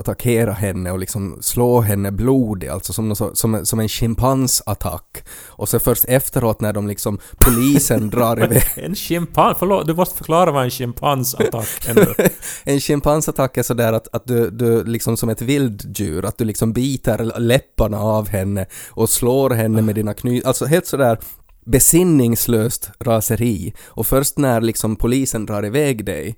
attackera 0.00 0.52
henne 0.52 0.90
och 0.90 0.98
liksom 0.98 1.38
slå 1.40 1.80
henne 1.80 2.10
blodig, 2.12 2.68
alltså 2.68 2.92
som, 2.92 3.08
någon 3.08 3.36
som, 3.36 3.66
som 3.66 3.80
en 3.80 3.88
schimpansattack. 3.88 5.24
Och 5.48 5.68
så 5.68 5.78
först 5.78 6.04
efteråt 6.04 6.60
när 6.60 6.72
de 6.72 6.88
liksom, 6.88 7.18
polisen 7.38 8.10
drar 8.10 8.44
iväg. 8.44 8.62
En 8.74 8.94
schimpans, 8.94 9.56
förlåt, 9.58 9.86
du 9.86 9.94
måste 9.94 10.16
förklara 10.16 10.50
vad 10.50 10.64
en 10.64 10.70
schimpansattack 10.70 11.88
är. 11.88 12.30
En 12.64 12.80
schimpansattack 12.80 13.56
är 13.56 13.62
sådär 13.62 13.92
att, 13.92 14.14
att 14.14 14.26
du, 14.26 14.50
du 14.50 14.84
liksom 14.84 15.16
som 15.16 15.28
ett 15.28 15.42
vilddjur, 15.42 16.24
att 16.24 16.38
du 16.38 16.44
liksom 16.44 16.72
biter 16.72 17.32
läpparna 17.38 18.00
av 18.00 18.28
henne 18.28 18.66
och 18.90 19.10
slår 19.10 19.50
henne 19.50 19.82
med 19.82 19.94
dina 19.94 20.14
kny... 20.14 20.42
Alltså 20.44 20.66
helt 20.66 20.86
sådär 20.86 21.18
besinningslöst 21.66 22.90
raseri. 23.00 23.74
Och 23.86 24.06
först 24.06 24.38
när 24.38 24.60
liksom 24.60 24.96
polisen 24.96 25.46
drar 25.46 25.66
iväg 25.66 26.04
dig 26.04 26.36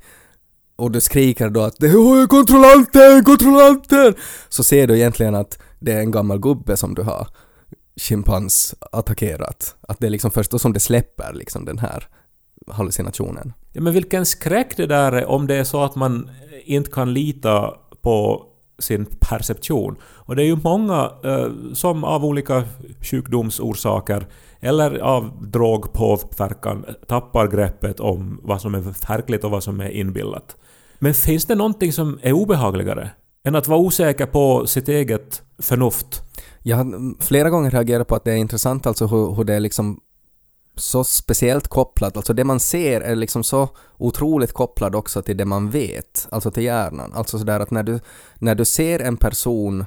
och 0.77 0.91
du 0.91 1.01
skriker 1.01 1.51
då 1.51 1.61
att 1.61 1.77
det 1.79 1.87
är 1.87 2.27
kontrollanten, 2.27 3.25
kontrollanten! 3.25 4.15
Så 4.49 4.65
ser 4.65 4.87
du 4.87 4.97
egentligen 4.97 5.35
att 5.35 5.59
det 5.81 5.93
är 5.93 6.01
en 6.01 6.11
gammal 6.11 6.39
gubbe 6.39 6.77
som 6.77 6.95
du 6.95 7.03
har 7.03 7.29
schimpans 7.97 8.75
attackerat. 8.93 9.77
Att 9.81 9.99
det 9.99 10.07
är 10.07 10.11
liksom 10.11 10.31
först 10.31 10.51
då 10.51 10.59
som 10.59 10.73
det 10.73 10.81
släpper 10.81 11.33
liksom 11.35 11.65
den 11.65 11.79
här 11.79 12.09
hallucinationen. 12.71 13.53
Ja, 13.73 13.81
men 13.81 13.93
vilken 13.93 14.27
skräck 14.27 14.77
det 14.77 14.87
där 14.87 15.13
är 15.13 15.25
om 15.27 15.47
det 15.47 15.55
är 15.55 15.65
så 15.65 15.83
att 15.83 15.95
man 15.95 16.31
inte 16.65 16.91
kan 16.91 17.15
lita 17.15 17.75
på 18.03 18.47
sin 18.83 19.07
perception. 19.21 19.97
Och 20.03 20.37
det 20.37 20.42
är 20.42 20.47
ju 20.47 20.57
många 20.57 21.11
eh, 21.25 21.49
som 21.73 22.05
av 22.05 22.25
olika 22.25 22.64
sjukdomsorsaker 23.01 24.27
eller 24.61 24.99
av 24.99 25.31
drogpåverkan 25.40 26.85
tappar 27.07 27.49
greppet 27.49 28.01
om 28.01 28.40
vad 28.42 28.61
som 28.61 28.75
är 28.75 29.09
verkligt 29.09 29.45
och 29.45 29.51
vad 29.51 29.62
som 29.62 29.81
är 29.81 29.88
inbillat. 29.88 30.57
Men 30.99 31.14
finns 31.14 31.45
det 31.45 31.55
någonting 31.55 31.92
som 31.92 32.18
är 32.23 32.33
obehagligare 32.33 33.11
än 33.45 33.55
att 33.55 33.68
vara 33.68 33.81
osäker 33.81 34.27
på 34.27 34.66
sitt 34.66 34.88
eget 34.88 35.42
förnuft? 35.59 36.23
Jag 36.62 36.77
har 36.77 37.23
flera 37.23 37.51
gånger 37.51 37.71
reagerat 37.71 38.09
på 38.09 38.14
att 38.14 38.25
det 38.25 38.33
är 38.33 38.37
intressant 38.37 38.87
alltså 38.87 39.07
hur, 39.07 39.35
hur 39.35 39.45
det 39.45 39.55
är 39.55 39.61
liksom 39.61 40.01
så 40.77 41.05
speciellt 41.05 41.69
kopplat, 41.69 42.17
alltså 42.17 42.33
det 42.33 42.45
man 42.45 42.61
ser 42.61 43.01
är 43.01 43.17
liksom 43.17 43.45
så 43.45 43.69
otroligt 43.99 44.53
kopplat 44.53 44.95
också 44.95 45.23
till 45.23 45.37
det 45.37 45.45
man 45.45 45.71
vet, 45.71 46.29
alltså 46.31 46.51
till 46.51 46.63
hjärnan. 46.63 47.13
Alltså 47.15 47.39
sådär 47.39 47.61
att 47.61 47.71
när 47.71 47.83
du, 47.83 48.01
när 48.39 48.55
du 48.55 48.65
ser 48.65 48.99
en 49.01 49.17
person 49.17 49.85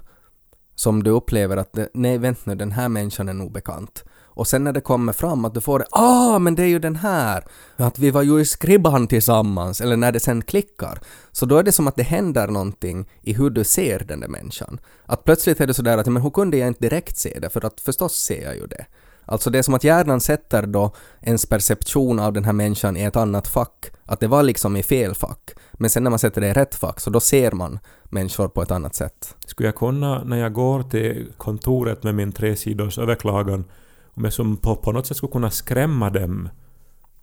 som 0.76 1.04
du 1.04 1.12
upplever 1.12 1.58
att 1.58 1.74
det, 1.74 1.89
nej 1.93 2.17
vänta 2.17 2.41
nu, 2.45 2.56
den 2.56 2.71
här 2.71 2.89
människan 2.89 3.30
är 3.30 3.34
nog 3.34 3.52
bekant. 3.52 4.04
Och 4.36 4.48
sen 4.48 4.63
när 4.63 4.74
det 4.74 4.82
kommer 4.82 5.13
fram 5.13 5.45
att 5.45 5.54
du 5.54 5.62
får 5.62 5.80
det, 5.80 5.86
ah 5.91 6.39
men 6.39 6.56
det 6.56 6.63
är 6.63 6.67
ju 6.67 6.80
den 6.80 6.95
här! 6.95 7.43
Att 7.78 8.00
vi 8.00 8.12
var 8.12 8.21
ju 8.21 8.39
i 8.39 8.45
Skribban 8.45 9.08
tillsammans, 9.08 9.82
eller 9.82 9.98
när 9.98 10.12
det 10.12 10.19
sen 10.19 10.41
klickar. 10.41 11.00
Så 11.32 11.45
då 11.45 11.58
är 11.58 11.63
det 11.63 11.71
som 11.71 11.88
att 11.88 11.95
det 11.95 12.04
händer 12.04 12.48
någonting 12.48 13.10
i 13.21 13.34
hur 13.34 13.50
du 13.50 13.63
ser 13.63 14.00
den 14.00 14.19
där 14.19 14.28
människan. 14.28 14.80
Att 15.06 15.24
plötsligt 15.24 15.62
är 15.62 15.67
det 15.67 15.74
sådär 15.74 15.98
att 15.98 16.08
men 16.08 16.21
hur 16.21 16.30
kunde 16.30 16.58
jag 16.58 16.67
inte 16.67 16.82
direkt 16.82 17.17
se 17.17 17.39
det? 17.39 17.50
För 17.50 17.65
att 17.65 17.82
förstås 17.82 18.15
ser 18.15 18.43
jag 18.43 18.56
ju 18.56 18.67
det. 18.67 18.86
Alltså 19.25 19.49
det 19.49 19.57
är 19.57 19.63
som 19.63 19.73
att 19.73 19.83
hjärnan 19.83 20.21
sätter 20.21 20.65
då 20.65 20.91
ens 21.21 21.45
perception 21.45 22.19
av 22.19 22.33
den 22.33 22.43
här 22.43 22.53
människan 22.53 22.97
i 22.97 23.03
ett 23.03 23.15
annat 23.15 23.47
fack. 23.47 23.85
Att 24.03 24.19
det 24.19 24.27
var 24.27 24.43
liksom 24.43 24.75
i 24.75 24.83
fel 24.83 25.15
fack. 25.15 25.51
Men 25.73 25.89
sen 25.89 26.03
när 26.03 26.09
man 26.09 26.19
sätter 26.19 26.41
det 26.41 26.47
i 26.47 26.53
rätt 26.53 26.75
fack 26.75 26.99
så 26.99 27.09
då 27.09 27.19
ser 27.19 27.51
man 27.51 27.79
människor 28.03 28.47
på 28.47 28.61
ett 28.61 28.71
annat 28.71 28.95
sätt. 28.95 29.35
Skulle 29.45 29.67
jag 29.67 29.75
kunna, 29.75 30.23
när 30.23 30.38
jag 30.38 30.53
går 30.53 30.83
till 30.83 31.31
kontoret 31.38 32.03
med 32.03 32.15
min 32.15 32.31
tresidors 32.31 32.97
överklagan, 32.97 33.65
om 34.13 34.23
jag 34.23 34.33
som 34.33 34.57
på, 34.57 34.75
på 34.75 34.91
något 34.91 35.07
sätt 35.07 35.17
skulle 35.17 35.31
kunna 35.31 35.49
skrämma 35.49 36.09
dem 36.09 36.49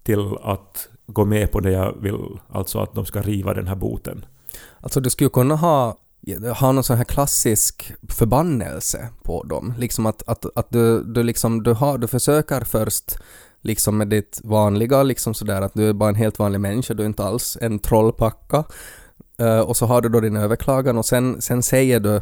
till 0.03 0.37
att 0.43 0.89
gå 1.07 1.25
med 1.25 1.53
på 1.53 1.61
det 1.61 1.71
jag 1.71 1.93
vill, 2.01 2.39
alltså 2.49 2.79
att 2.79 2.95
de 2.95 3.07
ska 3.07 3.23
riva 3.23 3.55
den 3.55 3.69
här 3.69 3.75
boten? 3.75 4.25
Alltså 4.81 5.01
du 5.01 5.11
skulle 5.11 5.31
kunna 5.31 5.57
ha, 5.57 5.97
ha 6.59 6.73
någon 6.73 6.85
sån 6.85 6.97
här 6.97 7.05
klassisk 7.05 7.93
förbannelse 8.09 9.09
på 9.23 9.43
dem. 9.43 9.75
Liksom 9.79 10.07
att, 10.07 10.23
att, 10.29 10.47
att 10.55 10.71
du, 10.71 11.05
du, 11.05 11.23
liksom, 11.23 11.63
du, 11.63 11.73
har, 11.73 11.99
du 11.99 12.07
försöker 12.07 12.61
först 12.61 13.19
liksom 13.61 13.97
med 13.97 14.09
ditt 14.09 14.41
vanliga, 14.45 15.03
liksom 15.03 15.35
sådär 15.35 15.63
att 15.63 15.75
du 15.75 15.89
är 15.89 15.93
bara 15.93 16.09
en 16.09 16.15
helt 16.15 16.39
vanlig 16.39 16.61
människa, 16.61 16.95
du 16.95 17.03
är 17.03 17.07
inte 17.07 17.25
alls 17.25 17.59
en 17.61 17.79
trollpacka. 17.79 18.65
Uh, 19.41 19.61
och 19.61 19.77
så 19.77 19.87
har 19.87 20.01
du 20.01 20.09
då 20.09 20.21
din 20.21 20.37
överklagan 20.37 20.99
och 20.99 21.07
sen, 21.07 21.43
sen 21.43 21.63
säger 21.63 22.01
du 22.01 22.21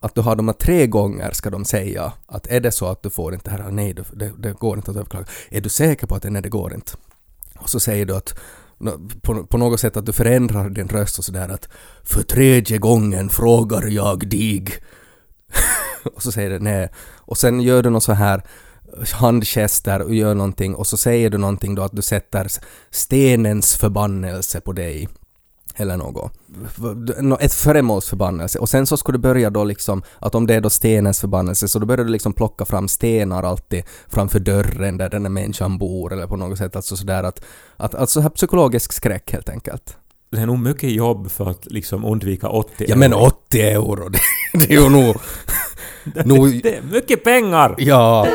att 0.00 0.14
du 0.14 0.20
har 0.20 0.36
de 0.36 0.48
här 0.48 0.54
tre 0.54 0.86
gånger 0.86 1.30
ska 1.32 1.50
de 1.50 1.64
säga 1.64 2.12
att 2.26 2.46
är 2.46 2.60
det 2.60 2.72
så 2.72 2.86
att 2.86 3.02
du 3.02 3.10
får 3.10 3.34
inte 3.34 3.50
det 3.50 3.62
här, 3.62 3.70
nej 3.70 3.92
det, 3.92 4.32
det 4.38 4.52
går 4.52 4.76
inte 4.76 4.90
att 4.90 4.96
överklaga. 4.96 5.26
Är 5.50 5.60
du 5.60 5.68
säker 5.68 6.06
på 6.06 6.14
att 6.14 6.22
det, 6.22 6.30
nej 6.30 6.42
det 6.42 6.48
går 6.48 6.74
inte? 6.74 6.92
Och 7.58 7.70
så 7.70 7.80
säger 7.80 8.06
du 8.06 8.16
att 8.16 8.34
på, 9.22 9.46
på 9.46 9.58
något 9.58 9.80
sätt 9.80 9.96
att 9.96 10.06
du 10.06 10.12
förändrar 10.12 10.70
din 10.70 10.88
röst 10.88 11.18
och 11.18 11.24
sådär 11.24 11.48
att 11.48 11.68
för 12.02 12.22
tredje 12.22 12.78
gången 12.78 13.28
frågar 13.28 13.86
jag 13.86 14.28
dig. 14.28 14.64
och 16.14 16.22
så 16.22 16.32
säger 16.32 16.50
du 16.50 16.58
nej. 16.58 16.88
Och 17.18 17.38
sen 17.38 17.60
gör 17.60 17.82
du 17.82 17.90
något 17.90 18.04
så 18.04 18.12
här 18.12 18.42
handgester 19.12 20.02
och 20.02 20.14
gör 20.14 20.34
någonting 20.34 20.74
och 20.74 20.86
så 20.86 20.96
säger 20.96 21.30
du 21.30 21.38
någonting 21.38 21.74
då 21.74 21.82
att 21.82 21.96
du 21.96 22.02
sätter 22.02 22.46
stenens 22.90 23.76
förbannelse 23.76 24.60
på 24.60 24.72
dig 24.72 25.08
eller 25.76 25.96
något. 25.96 26.32
Ett 27.40 27.52
föremåls 27.52 28.08
förbannelse. 28.08 28.58
Och 28.58 28.68
sen 28.68 28.86
så 28.86 28.96
ska 28.96 29.12
du 29.12 29.18
börja 29.18 29.50
då 29.50 29.64
liksom, 29.64 30.02
att 30.18 30.34
om 30.34 30.46
det 30.46 30.54
är 30.54 30.60
då 30.60 30.70
stenens 30.70 31.20
förbannelse, 31.20 31.68
så 31.68 31.78
då 31.78 31.86
börjar 31.86 32.04
du 32.04 32.10
liksom 32.10 32.32
plocka 32.32 32.64
fram 32.64 32.88
stenar 32.88 33.42
alltid 33.42 33.84
framför 34.08 34.38
dörren 34.38 34.96
där 34.96 35.08
den 35.08 35.22
här 35.22 35.30
människan 35.30 35.78
bor 35.78 36.12
eller 36.12 36.26
på 36.26 36.36
något 36.36 36.58
sätt. 36.58 36.76
Alltså 36.76 36.96
sådär 36.96 37.22
att, 37.22 37.44
att 37.76 37.94
alltså 37.94 38.20
här 38.20 38.30
psykologisk 38.30 38.92
skräck 38.92 39.32
helt 39.32 39.48
enkelt. 39.48 39.96
Det 40.30 40.38
är 40.38 40.46
nog 40.46 40.58
mycket 40.58 40.90
jobb 40.90 41.30
för 41.30 41.50
att 41.50 41.66
liksom 41.66 42.04
undvika 42.04 42.48
80 42.48 42.84
euro. 42.84 42.90
Ja 42.90 42.96
men 42.96 43.12
80 43.14 43.60
euro, 43.60 44.08
det, 44.08 44.18
det 44.52 44.74
är 44.74 44.80
ju 44.80 44.88
nog... 44.88 45.16
nog... 46.24 46.62
det 46.62 46.76
är 46.76 46.82
mycket 46.82 47.24
pengar! 47.24 47.74
Ja. 47.78 48.26